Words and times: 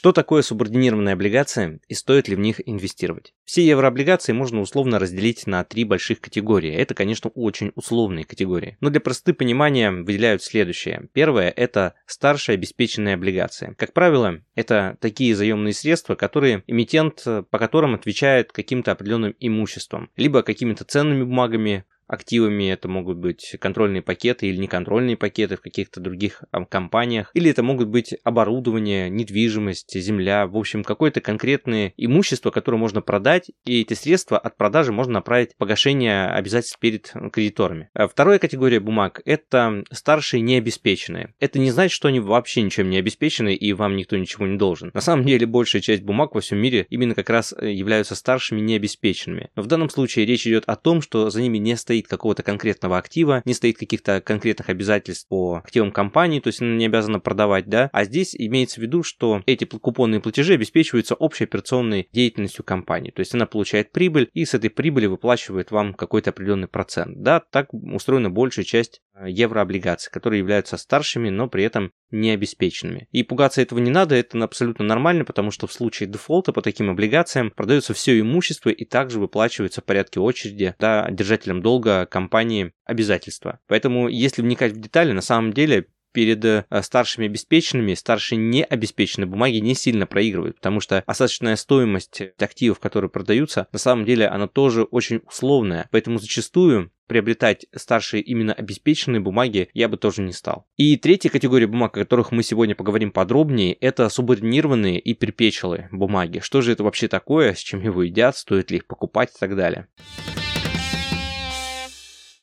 Что 0.00 0.12
такое 0.12 0.40
субординированные 0.40 1.12
облигации 1.12 1.78
и 1.86 1.92
стоит 1.92 2.26
ли 2.26 2.34
в 2.34 2.38
них 2.38 2.66
инвестировать? 2.66 3.34
Все 3.44 3.66
еврооблигации 3.66 4.32
можно 4.32 4.62
условно 4.62 4.98
разделить 4.98 5.46
на 5.46 5.62
три 5.62 5.84
больших 5.84 6.22
категории. 6.22 6.72
Это, 6.72 6.94
конечно, 6.94 7.28
очень 7.34 7.72
условные 7.74 8.24
категории. 8.24 8.78
Но 8.80 8.88
для 8.88 9.00
простоты 9.00 9.34
понимания 9.34 9.90
выделяют 9.90 10.42
следующее. 10.42 11.10
Первое– 11.12 11.50
это 11.54 11.96
старшие 12.06 12.54
обеспеченные 12.54 13.12
облигации. 13.12 13.74
Как 13.76 13.92
правило, 13.92 14.40
это 14.54 14.96
такие 15.02 15.36
заемные 15.36 15.74
средства, 15.74 16.14
которые 16.14 16.64
эмитент, 16.66 17.22
по 17.50 17.58
которым 17.58 17.94
отвечает 17.94 18.52
каким-то 18.52 18.92
определенным 18.92 19.36
имуществом, 19.38 20.08
либо 20.16 20.42
какими-то 20.42 20.84
ценными 20.84 21.24
бумагами, 21.24 21.84
активами, 22.10 22.70
это 22.70 22.88
могут 22.88 23.18
быть 23.18 23.56
контрольные 23.60 24.02
пакеты 24.02 24.48
или 24.48 24.56
неконтрольные 24.56 25.16
пакеты 25.16 25.56
в 25.56 25.60
каких-то 25.60 26.00
других 26.00 26.42
компаниях, 26.68 27.30
или 27.34 27.50
это 27.50 27.62
могут 27.62 27.88
быть 27.88 28.14
оборудование, 28.24 29.08
недвижимость, 29.08 29.98
земля, 29.98 30.46
в 30.46 30.56
общем, 30.56 30.82
какое-то 30.82 31.20
конкретное 31.20 31.92
имущество, 31.96 32.50
которое 32.50 32.78
можно 32.78 33.00
продать, 33.00 33.50
и 33.64 33.80
эти 33.80 33.94
средства 33.94 34.38
от 34.38 34.56
продажи 34.56 34.92
можно 34.92 35.14
направить 35.14 35.54
в 35.54 35.56
погашение 35.56 36.26
обязательств 36.26 36.78
перед 36.80 37.12
кредиторами. 37.32 37.90
А 37.94 38.08
вторая 38.08 38.38
категория 38.38 38.80
бумаг– 38.80 39.20
это 39.24 39.84
старшие 39.92 40.40
необеспеченные. 40.40 41.34
Это 41.38 41.58
не 41.58 41.70
значит, 41.70 41.92
что 41.92 42.08
они 42.08 42.20
вообще 42.20 42.62
ничем 42.62 42.90
не 42.90 42.98
обеспечены 42.98 43.54
и 43.54 43.72
вам 43.72 43.96
никто 43.96 44.16
ничего 44.16 44.46
не 44.46 44.58
должен. 44.58 44.90
На 44.94 45.00
самом 45.00 45.24
деле, 45.24 45.46
большая 45.46 45.82
часть 45.82 46.02
бумаг 46.02 46.34
во 46.34 46.40
всем 46.40 46.58
мире 46.58 46.86
именно 46.90 47.14
как 47.14 47.30
раз 47.30 47.54
э, 47.56 47.70
являются 47.70 48.14
старшими 48.14 48.60
необеспеченными. 48.60 49.50
Но 49.54 49.62
в 49.62 49.66
данном 49.66 49.90
случае 49.90 50.26
речь 50.26 50.46
идет 50.46 50.64
о 50.66 50.76
том, 50.76 51.02
что 51.02 51.30
за 51.30 51.40
ними 51.40 51.58
не 51.58 51.76
стоит 51.76 51.99
стоит 52.00 52.08
какого-то 52.08 52.42
конкретного 52.42 52.98
актива, 52.98 53.42
не 53.44 53.54
стоит 53.54 53.78
каких-то 53.78 54.20
конкретных 54.20 54.68
обязательств 54.70 55.28
по 55.28 55.56
активам 55.56 55.92
компании, 55.92 56.40
то 56.40 56.48
есть 56.48 56.60
она 56.62 56.74
не 56.74 56.86
обязана 56.86 57.20
продавать, 57.20 57.66
да, 57.66 57.90
а 57.92 58.04
здесь 58.04 58.34
имеется 58.34 58.80
в 58.80 58.82
виду, 58.82 59.02
что 59.02 59.42
эти 59.46 59.64
купонные 59.64 60.20
платежи 60.20 60.54
обеспечиваются 60.54 61.14
общей 61.14 61.44
операционной 61.44 62.08
деятельностью 62.12 62.64
компании, 62.64 63.10
то 63.10 63.20
есть 63.20 63.34
она 63.34 63.46
получает 63.46 63.92
прибыль 63.92 64.30
и 64.32 64.44
с 64.44 64.54
этой 64.54 64.70
прибыли 64.70 65.06
выплачивает 65.06 65.70
вам 65.70 65.94
какой-то 65.94 66.30
определенный 66.30 66.68
процент, 66.68 67.22
да, 67.22 67.40
так 67.50 67.72
устроена 67.72 68.30
большая 68.30 68.64
часть 68.64 69.02
э, 69.14 69.26
еврооблигаций, 69.28 70.10
которые 70.10 70.38
являются 70.38 70.76
старшими, 70.76 71.28
но 71.28 71.48
при 71.48 71.64
этом 71.64 71.92
не 72.10 72.30
обеспеченными. 72.30 73.08
И 73.12 73.22
пугаться 73.22 73.62
этого 73.62 73.78
не 73.78 73.90
надо, 73.90 74.14
это 74.14 74.42
абсолютно 74.42 74.84
нормально, 74.84 75.24
потому 75.24 75.50
что 75.50 75.66
в 75.66 75.72
случае 75.72 76.08
дефолта 76.08 76.52
по 76.52 76.62
таким 76.62 76.90
облигациям 76.90 77.50
продается 77.50 77.94
все 77.94 78.18
имущество 78.18 78.70
и 78.70 78.84
также 78.84 79.20
выплачивается 79.20 79.80
в 79.80 79.84
порядке 79.84 80.20
очереди 80.20 80.74
да, 80.78 81.08
держателям 81.10 81.62
долга 81.62 81.89
компании 82.10 82.72
обязательства. 82.84 83.60
Поэтому, 83.66 84.08
если 84.08 84.42
вникать 84.42 84.72
в 84.72 84.80
детали, 84.80 85.12
на 85.12 85.22
самом 85.22 85.52
деле 85.52 85.86
перед 86.12 86.44
э, 86.44 86.64
старшими 86.82 87.26
обеспеченными 87.26 87.94
старшие 87.94 88.38
необеспеченные 88.38 89.26
бумаги 89.26 89.56
не 89.56 89.74
сильно 89.74 90.06
проигрывают, 90.06 90.56
потому 90.56 90.80
что 90.80 91.02
остаточная 91.06 91.56
стоимость 91.56 92.22
активов, 92.38 92.80
которые 92.80 93.10
продаются, 93.10 93.68
на 93.72 93.78
самом 93.78 94.04
деле 94.04 94.26
она 94.26 94.46
тоже 94.46 94.82
очень 94.82 95.20
условная. 95.26 95.88
Поэтому 95.90 96.18
зачастую 96.18 96.90
приобретать 97.06 97.66
старшие 97.74 98.22
именно 98.22 98.52
обеспеченные 98.52 99.20
бумаги 99.20 99.68
я 99.74 99.88
бы 99.88 99.96
тоже 99.96 100.22
не 100.22 100.32
стал. 100.32 100.66
И 100.76 100.96
третья 100.96 101.28
категория 101.28 101.66
бумаг, 101.66 101.96
о 101.96 102.00
которых 102.00 102.30
мы 102.30 102.42
сегодня 102.42 102.76
поговорим 102.76 103.10
подробнее, 103.10 103.74
это 103.74 104.08
субординированные 104.08 105.00
и 105.00 105.14
перпечелы 105.14 105.88
бумаги. 105.90 106.38
Что 106.38 106.60
же 106.60 106.72
это 106.72 106.84
вообще 106.84 107.08
такое, 107.08 107.54
с 107.54 107.58
чем 107.58 107.82
его 107.82 108.04
едят, 108.04 108.36
стоит 108.36 108.70
ли 108.70 108.76
их 108.76 108.86
покупать 108.86 109.30
и 109.34 109.38
так 109.40 109.56
далее. 109.56 109.88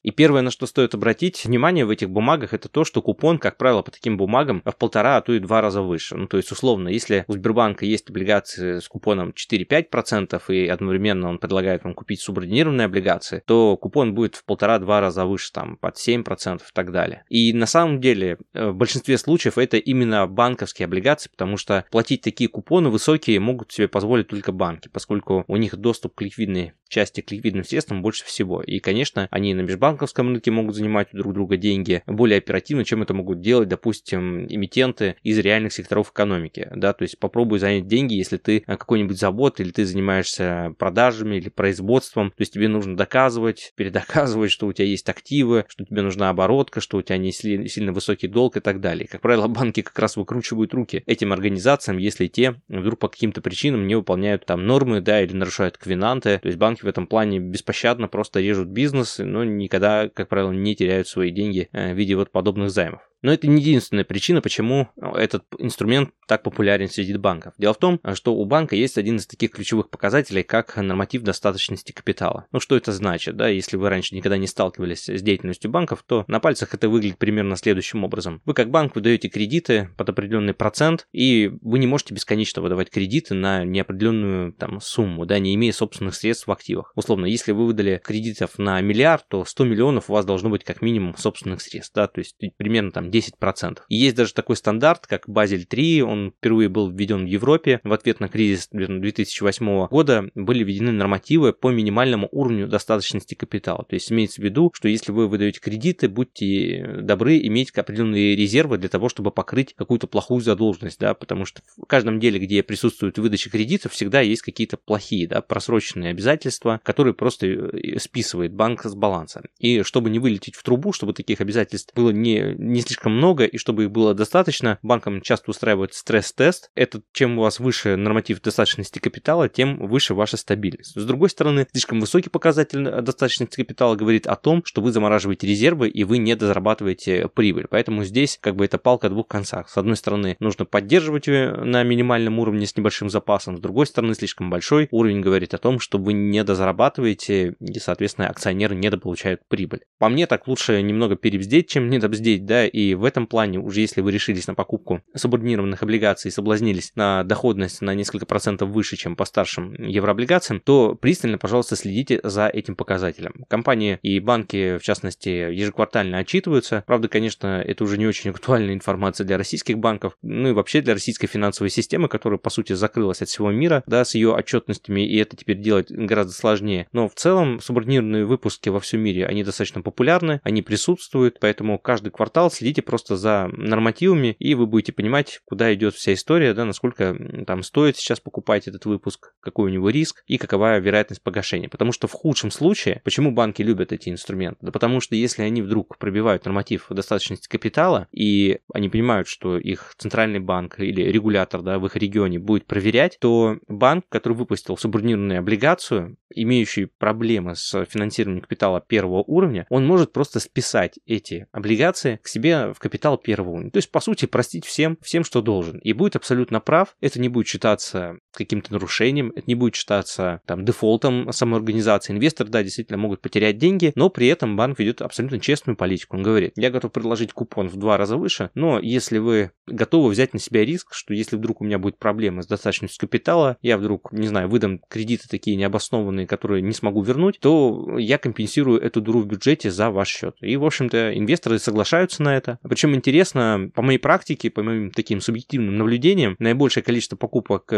И 0.08 0.12
первое, 0.12 0.42
на 0.42 0.52
что 0.52 0.68
стоит 0.68 0.96
обратить 0.96 1.44
внимание 1.44 1.84
в 1.84 1.90
этих 1.90 2.10
бумагах, 2.10 2.54
это 2.54 2.70
то, 2.70 2.86
что 2.86 3.02
купон, 3.02 3.38
как 3.38 3.58
правило, 3.58 3.82
по 3.82 3.92
таким 3.92 4.16
бумагам 4.16 4.62
в 4.64 4.74
полтора, 4.78 5.18
а 5.18 5.22
то 5.22 5.34
и 5.34 5.40
два 5.40 5.60
раза 5.60 5.82
выше. 5.82 6.16
Ну, 6.16 6.28
то 6.28 6.38
есть, 6.38 6.50
условно, 6.50 6.88
если 6.88 7.26
у 7.28 7.34
Сбербанка 7.34 7.86
есть 7.86 8.10
облигации 8.10 8.80
с 8.80 8.88
купоном 8.88 9.34
4-5% 9.36 10.42
и 10.48 10.68
одновременно 10.68 11.28
он 11.28 11.40
предлагает 11.40 11.84
вам 11.84 11.94
купить 11.94 12.22
субординированные 12.22 12.86
облигации, 12.86 13.44
то 13.46 13.76
купон 13.76 14.14
будет 14.16 14.36
в 14.36 14.46
полтора-два 14.46 15.02
раза 15.02 15.26
выше, 15.26 15.52
там, 15.52 15.76
под 15.76 15.98
7% 15.98 16.60
и 16.60 16.62
так 16.74 16.94
далее. 16.94 17.26
И 17.28 17.52
на 17.52 17.66
самом 17.66 18.00
деле, 18.00 18.38
э, 18.54 18.70
в 18.70 18.76
большинстве 18.76 19.18
случаев 19.18 19.58
это 19.58 19.76
именно 19.76 20.26
банковские 20.26 20.86
облигации, 20.86 21.30
потому 21.30 21.58
что 21.58 21.84
платить 21.92 22.22
такие 22.22 22.50
купоны 22.50 22.88
высокие 22.88 23.42
могут 23.42 23.74
себе 23.74 23.90
позволить 23.90 24.30
только 24.30 24.54
банки, 24.54 24.88
поскольку 24.88 25.44
у 25.50 25.58
них 25.58 25.76
доступ 25.76 26.16
к 26.16 26.22
ликвидной 26.22 26.72
части, 26.88 27.20
к 27.20 27.30
ликвидным 27.30 27.66
средствам 27.66 28.02
больше 28.02 28.24
всего. 28.24 28.62
И, 28.62 28.80
конечно, 28.80 29.28
они 29.32 29.54
на 29.54 29.60
межбанковском 29.60 29.97
банковском 29.98 30.28
рынке 30.28 30.52
могут 30.52 30.76
занимать 30.76 31.08
у 31.14 31.18
друг 31.18 31.34
друга 31.34 31.58
деньги 31.58 32.04
более 32.06 32.38
оперативно, 32.38 32.86
чем 32.86 33.02
это 33.02 33.16
могут 33.16 33.42
делать, 33.42 33.68
допустим, 33.68 34.46
эмитенты 34.46 35.16
из 35.24 35.40
реальных 35.40 35.74
секторов 35.74 36.12
экономики. 36.12 36.70
Да, 36.76 36.94
то 36.94 37.02
есть 37.02 37.18
попробуй 37.18 37.58
занять 37.58 37.88
деньги, 37.88 38.14
если 38.14 38.38
ты 38.38 38.64
э, 38.66 38.78
какой-нибудь 38.78 39.18
завод 39.18 39.60
или 39.60 39.72
ты 39.72 39.86
занимаешься 39.86 40.76
продажами 40.78 41.38
или 41.38 41.50
производством, 41.50 42.30
то 42.30 42.42
есть 42.42 42.54
тебе 42.54 42.68
нужно 42.68 42.96
доказывать, 42.96 43.74
передоказывать, 43.76 44.52
что 44.52 44.68
у 44.68 44.74
тебя 44.74 44.86
есть 44.86 45.10
активы, 45.10 45.66
что 45.68 45.84
тебе 45.84 46.04
нужна 46.04 46.30
оборотка, 46.30 46.80
что 46.80 46.98
у 46.98 47.02
тебя 47.02 47.18
не 47.18 47.32
сильно 47.32 47.92
высокий 47.92 48.28
долг 48.28 48.58
и 48.58 48.60
так 48.60 48.80
далее. 48.80 49.08
Как 49.08 49.22
правило, 49.22 49.48
банки 49.48 49.82
как 49.82 49.98
раз 49.98 50.16
выкручивают 50.16 50.74
руки 50.76 51.02
этим 51.08 51.34
организациям, 51.34 51.98
если 51.98 52.28
те 52.28 52.56
вдруг 52.68 53.00
по 53.00 53.08
каким-то 53.08 53.42
причинам 53.42 53.88
не 53.88 53.96
выполняют 53.96 54.46
там 54.46 54.68
нормы, 54.68 55.02
да, 55.02 55.22
или 55.24 55.34
нарушают 55.34 55.78
квинанты. 55.78 56.38
То 56.40 56.48
есть 56.48 56.60
банки 56.60 56.84
в 56.84 56.88
этом 56.88 57.08
плане 57.08 57.40
беспощадно 57.40 58.08
просто 58.08 58.42
режут 58.42 58.68
бизнес, 58.68 59.18
но 59.18 59.44
никогда 59.44 59.87
никогда, 59.88 60.10
как 60.14 60.30
правило, 60.30 60.52
не 60.52 60.76
теряют 60.76 61.08
свои 61.08 61.32
деньги 61.32 61.70
э, 61.72 61.94
в 61.94 61.98
виде 61.98 62.16
вот 62.16 62.32
подобных 62.32 62.70
займов. 62.72 63.07
Но 63.22 63.32
это 63.34 63.48
не 63.48 63.62
единственная 63.62 64.04
причина, 64.04 64.42
почему 64.42 64.90
этот 64.96 65.44
инструмент 65.58 66.12
так 66.28 66.44
популярен 66.44 66.90
среди 66.90 67.16
банков. 67.16 67.54
Дело 67.58 67.74
в 67.74 67.78
том, 67.78 68.00
что 68.14 68.36
у 68.36 68.46
банка 68.46 68.76
есть 68.76 68.98
один 68.98 69.18
из 69.18 69.26
таких 69.26 69.52
ключевых 69.52 69.90
показателей, 69.90 70.44
как 70.44 70.76
норматив 70.78 71.24
достаточности 71.24 71.92
капитала. 71.92 72.46
Ну, 72.52 72.60
что 72.60 72.76
это 72.76 72.92
значит, 72.92 73.36
да, 73.36 73.48
если 73.48 73.78
вы 73.78 73.90
раньше 73.90 74.16
никогда 74.16 74.38
не 74.38 74.48
сталкивались 74.48 75.10
с 75.10 75.22
деятельностью 75.22 75.72
банков, 75.72 76.04
то 76.06 76.26
на 76.28 76.40
пальцах 76.40 76.74
это 76.74 76.90
выглядит 76.90 77.18
примерно 77.18 77.56
следующим 77.56 78.04
образом. 78.04 78.42
Вы 78.46 78.54
как 78.54 78.70
банк 78.70 78.96
выдаете 78.96 79.30
кредиты 79.30 79.90
под 79.98 80.10
определенный 80.10 80.54
процент, 80.54 81.08
и 81.12 81.52
вы 81.62 81.80
не 81.80 81.88
можете 81.88 82.14
бесконечно 82.14 82.62
выдавать 82.62 82.90
кредиты 82.90 83.34
на 83.34 83.64
неопределенную 83.64 84.54
там 84.54 84.80
сумму, 84.82 85.26
да, 85.26 85.40
не 85.40 85.56
имея 85.56 85.72
собственных 85.72 86.16
средств 86.16 86.48
в 86.48 86.52
активах. 86.52 86.92
Условно, 86.96 87.26
если 87.26 87.52
вы 87.52 87.66
выдали 87.66 88.02
кредитов 88.04 88.60
на 88.60 88.80
миллиард, 88.82 89.28
то 89.28 89.46
100 89.46 89.66
миллионов 89.66 90.10
у 90.10 90.14
вас 90.14 90.26
должно 90.26 90.50
быть 90.50 90.64
как 90.64 90.82
минимум 90.82 91.16
собственных 91.18 91.62
средств, 91.62 91.96
да, 91.96 92.08
то 92.08 92.20
есть 92.20 92.36
примерно 92.58 92.92
там 92.92 93.07
10%. 93.10 93.80
И 93.90 93.96
есть 93.96 94.16
даже 94.16 94.34
такой 94.34 94.56
стандарт, 94.56 95.08
как 95.08 95.28
Базель 95.28 95.66
3, 95.66 96.02
он 96.04 96.34
впервые 96.38 96.70
был 96.70 96.90
введен 96.90 97.26
в 97.26 97.28
Европе. 97.28 97.80
В 97.84 97.94
ответ 97.94 98.20
на 98.20 98.28
кризис 98.28 98.70
2008 98.72 99.88
года 99.88 100.30
были 100.36 100.64
введены 100.64 100.92
нормативы 100.92 101.54
по 101.54 101.72
минимальному 101.72 102.28
уровню 102.32 102.68
достаточности 102.68 103.36
капитала. 103.36 103.86
То 103.88 103.96
есть 103.96 104.12
имеется 104.12 104.42
в 104.42 104.44
виду, 104.44 104.72
что 104.74 104.88
если 104.88 105.12
вы 105.12 105.28
выдаете 105.28 105.60
кредиты, 105.60 106.10
будьте 106.10 107.02
добры 107.02 107.38
иметь 107.40 107.72
определенные 107.72 108.36
резервы 108.36 108.78
для 108.78 108.90
того, 108.90 109.10
чтобы 109.10 109.32
покрыть 109.32 109.74
какую-то 109.74 110.08
плохую 110.08 110.42
задолженность, 110.42 111.00
да, 111.00 111.14
потому 111.14 111.46
что 111.46 111.62
в 111.78 111.86
каждом 111.86 112.20
деле, 112.20 112.40
где 112.40 112.64
присутствует 112.64 113.18
выдача 113.18 113.50
кредитов, 113.50 113.94
всегда 113.94 114.22
есть 114.22 114.42
какие-то 114.42 114.78
плохие, 114.78 115.28
да, 115.28 115.42
просроченные 115.42 116.12
обязательства, 116.12 116.80
которые 116.84 117.14
просто 117.14 117.48
э, 117.48 118.00
списывает 118.00 118.54
банк 118.54 118.84
с 118.84 118.96
баланса. 118.96 119.44
И 119.60 119.84
чтобы 119.84 120.10
не 120.10 120.20
вылететь 120.20 120.56
в 120.56 120.64
трубу, 120.64 120.94
чтобы 120.94 121.14
таких 121.14 121.42
обязательств 121.42 121.94
было 121.96 122.10
не, 122.10 122.56
не 122.58 122.82
слишком 122.82 122.97
слишком 122.98 123.16
много, 123.16 123.46
и 123.46 123.58
чтобы 123.58 123.84
их 123.84 123.92
было 123.92 124.16
достаточно, 124.16 124.80
банкам 124.82 125.22
часто 125.22 125.52
устраивают 125.52 125.94
стресс-тест. 125.94 126.72
Это 126.74 127.02
чем 127.14 127.38
у 127.38 127.42
вас 127.42 127.60
выше 127.60 127.96
норматив 127.96 128.42
достаточности 128.42 128.98
капитала, 128.98 129.48
тем 129.50 129.78
выше 129.88 130.16
ваша 130.16 130.36
стабильность. 130.36 131.00
С 131.00 131.06
другой 131.06 131.30
стороны, 131.30 131.68
слишком 131.72 132.00
высокий 132.00 132.30
показатель 132.30 132.84
достаточности 133.02 133.58
капитала 133.58 133.96
говорит 133.96 134.26
о 134.26 134.36
том, 134.36 134.64
что 134.66 134.82
вы 134.82 134.92
замораживаете 134.92 135.46
резервы 135.46 135.90
и 135.90 136.04
вы 136.04 136.18
не 136.18 136.36
дозарабатываете 136.36 137.28
прибыль. 137.28 137.68
Поэтому 137.70 138.04
здесь 138.04 138.40
как 138.42 138.56
бы 138.56 138.66
это 138.66 138.80
палка 138.80 139.08
о 139.08 139.10
двух 139.12 139.28
концах. 139.28 139.70
С 139.70 139.78
одной 139.78 139.96
стороны, 139.96 140.36
нужно 140.40 140.66
поддерживать 140.66 141.28
на 141.28 141.84
минимальном 141.84 142.40
уровне 142.40 142.66
с 142.66 142.76
небольшим 142.76 143.12
запасом. 143.12 143.58
С 143.58 143.60
другой 143.60 143.86
стороны, 143.86 144.16
слишком 144.16 144.50
большой 144.50 144.88
уровень 144.90 145.22
говорит 145.22 145.54
о 145.54 145.60
том, 145.60 145.80
что 145.80 146.00
вы 146.00 146.14
не 146.14 146.44
дозарабатываете 146.44 147.56
и, 147.60 147.80
соответственно, 147.80 148.30
акционеры 148.30 148.76
недополучают 148.76 149.42
прибыль. 149.48 149.82
По 150.00 150.10
мне, 150.10 150.26
так 150.26 150.48
лучше 150.48 150.82
немного 150.82 151.16
перебздеть, 151.16 151.70
чем 151.70 151.90
недобздеть, 151.90 152.46
да, 152.46 152.66
и 152.66 152.87
В 152.94 153.04
этом 153.04 153.28
плане, 153.28 153.60
уже 153.60 153.82
если 153.82 154.02
вы 154.02 154.12
решились 154.12 154.48
на 154.48 154.56
покупку 154.56 155.02
субординированных 155.16 155.84
облигаций 155.84 156.30
и 156.30 156.32
соблазнились 156.32 156.92
на 156.96 157.24
доходность 157.24 157.82
на 157.82 157.94
несколько 157.94 158.26
процентов 158.26 158.70
выше, 158.70 158.98
чем 158.98 159.16
по 159.16 159.26
старшим 159.26 159.74
еврооблигациям, 159.74 160.60
то 160.60 160.96
пристально, 160.96 161.38
пожалуйста, 161.38 161.76
следите 161.76 162.20
за 162.24 162.48
этим 162.48 162.76
показателем. 162.76 163.46
Компании 163.48 164.00
и 164.02 164.20
банки, 164.20 164.78
в 164.78 164.84
частности, 164.84 165.30
ежеквартально 165.30 166.20
отчитываются. 166.20 166.84
Правда, 166.88 167.08
конечно, 167.08 167.62
это 167.66 167.84
уже 167.84 167.98
не 167.98 168.08
очень 168.08 168.32
актуальная 168.32 168.74
информация 168.74 169.26
для 169.26 169.38
российских 169.38 169.78
банков, 169.78 170.18
ну 170.22 170.50
и 170.50 170.54
вообще 170.54 170.82
для 170.82 170.94
российской 170.94 171.28
финансовой 171.28 171.70
системы, 171.70 172.08
которая, 172.08 172.40
по 172.40 172.50
сути, 172.50 172.74
закрылась 172.74 173.22
от 173.22 173.30
всего 173.30 173.52
мира, 173.52 173.84
да, 173.88 174.06
с 174.06 174.16
ее 174.16 174.36
отчетностями, 174.36 175.08
и 175.08 175.18
это 175.18 175.36
теперь 175.36 175.58
делать 175.58 175.92
гораздо 175.92 176.34
сложнее. 176.34 176.88
Но 176.92 177.10
в 177.10 177.16
целом 177.16 177.60
субординированные 177.60 178.26
выпуски 178.26 178.70
во 178.70 178.80
всем 178.80 179.02
мире, 179.02 179.26
они 179.26 179.44
достаточно 179.44 179.82
популярны, 179.82 180.42
они 180.44 180.62
присутствуют, 180.62 181.40
поэтому 181.40 181.80
каждый 181.80 182.10
квартал 182.10 182.52
следите 182.52 182.77
просто 182.82 183.18
за 183.18 183.50
нормативами, 183.52 184.36
и 184.40 184.56
вы 184.56 184.66
будете 184.66 184.94
понимать, 184.94 185.42
куда 185.46 185.74
идет 185.74 185.96
вся 185.96 186.14
история, 186.14 186.54
да, 186.54 186.66
насколько 186.66 187.16
там 187.46 187.64
стоит 187.64 187.98
сейчас 187.98 188.20
покупать 188.20 188.68
этот 188.68 188.86
выпуск, 188.86 189.34
какой 189.40 189.70
у 189.70 189.74
него 189.74 189.90
риск 189.90 190.24
и 190.28 190.38
какова 190.38 190.80
вероятность 190.80 191.22
погашения. 191.22 191.70
Потому 191.70 191.92
что 191.92 192.08
в 192.08 192.14
худшем 192.14 192.52
случае, 192.52 193.02
почему 193.04 193.32
банки 193.32 193.62
любят 193.62 193.92
эти 193.92 194.10
инструменты? 194.10 194.60
Да 194.62 194.72
потому 194.72 195.02
что 195.02 195.16
если 195.16 195.44
они 195.44 195.62
вдруг 195.62 195.98
пробивают 195.98 196.46
норматив 196.46 196.88
достаточности 196.90 197.48
капитала, 197.48 198.08
и 198.12 198.60
они 198.74 198.90
понимают, 198.90 199.28
что 199.28 199.58
их 199.58 199.94
центральный 199.98 200.40
банк 200.40 200.80
или 200.80 201.02
регулятор 201.02 201.62
да, 201.62 201.80
в 201.80 201.86
их 201.86 201.96
регионе 201.96 202.40
будет 202.40 202.66
проверять, 202.66 203.18
то 203.20 203.58
банк, 203.68 204.06
который 204.10 204.34
выпустил 204.34 204.78
субординированную 204.78 205.40
облигацию, 205.40 206.18
имеющий 206.34 206.86
проблемы 206.86 207.56
с 207.56 207.86
финансированием 207.86 208.42
капитала 208.42 208.82
первого 208.82 209.24
уровня, 209.24 209.66
он 209.70 209.86
может 209.86 210.14
просто 210.14 210.40
списать 210.40 211.00
эти 211.06 211.48
облигации 211.52 212.20
к 212.22 212.28
себе 212.28 212.67
в 212.74 212.80
капитал 212.80 213.18
первого 213.18 213.52
уровня. 213.52 213.72
То 213.72 213.78
есть, 213.78 213.92
по 213.92 214.00
сути, 214.00 214.26
простить 214.26 214.66
всем, 214.66 214.98
всем, 215.02 215.24
что 215.24 215.42
должен. 215.42 215.80
И 215.80 215.94
будет 215.94 216.16
абсолютно 216.16 216.60
прав. 216.60 216.96
Это 217.02 217.20
не 217.20 217.30
будет 217.30 217.48
считаться 217.48 218.18
каким-то 218.38 218.74
нарушением, 218.74 219.32
это 219.36 219.44
не 219.48 219.56
будет 219.56 219.76
считаться 219.76 220.42
там 220.46 220.64
дефолтом 220.64 221.32
самой 221.32 221.58
организации. 221.58 222.14
Инвесторы, 222.14 222.50
да, 222.50 222.64
действительно 222.64 222.98
могут 222.98 223.22
потерять 223.22 223.58
деньги, 223.58 223.92
но 223.96 224.10
при 224.10 224.28
этом 224.28 224.56
банк 224.56 224.80
ведет 224.80 225.02
абсолютно 225.02 225.40
честную 225.40 225.76
политику. 225.76 226.18
Он 226.18 226.24
говорит, 226.24 226.54
я 226.56 226.70
готов 226.70 226.92
предложить 226.92 227.34
купон 227.34 227.68
в 227.68 227.76
два 227.76 227.98
раза 227.98 228.18
выше, 228.18 228.50
но 228.54 228.80
если 228.80 229.18
вы 229.18 229.52
готовы 229.66 230.10
взять 230.10 230.34
на 230.34 230.40
себя 230.40 230.64
риск, 230.64 230.94
что 230.94 231.14
если 231.14 231.36
вдруг 231.36 231.62
у 231.62 231.66
меня 231.66 231.80
будет 231.80 231.98
проблема 231.98 232.42
с 232.42 232.48
достаточностью 232.48 233.00
капитала, 233.08 233.58
я 233.62 233.78
вдруг, 233.78 234.12
не 234.12 234.28
знаю, 234.28 234.48
выдам 234.48 234.80
кредиты 234.90 235.28
такие 235.28 235.58
необоснованные, 235.58 236.28
которые 236.28 236.62
не 236.62 236.74
смогу 236.74 237.02
вернуть, 237.02 237.40
то 237.40 237.98
я 237.98 238.18
компенсирую 238.18 238.80
эту 238.80 239.02
дуру 239.02 239.22
в 239.22 239.28
бюджете 239.28 239.72
за 239.72 239.90
ваш 239.90 240.10
счет. 240.10 240.36
И, 240.42 240.56
в 240.58 240.66
общем-то, 240.66 241.18
инвесторы 241.18 241.60
соглашаются 241.60 242.24
на 242.24 242.36
это. 242.36 242.60
Причем 242.64 242.96
интересно, 242.96 243.70
по 243.74 243.82
моей 243.82 243.98
практике, 243.98 244.50
по 244.50 244.64
моим 244.64 244.92
таким 244.92 245.22
субъективным 245.22 245.78
наблюдениям, 245.78 246.36
наибольшее 246.40 246.84
количество 246.84 247.16
покупок 247.16 247.72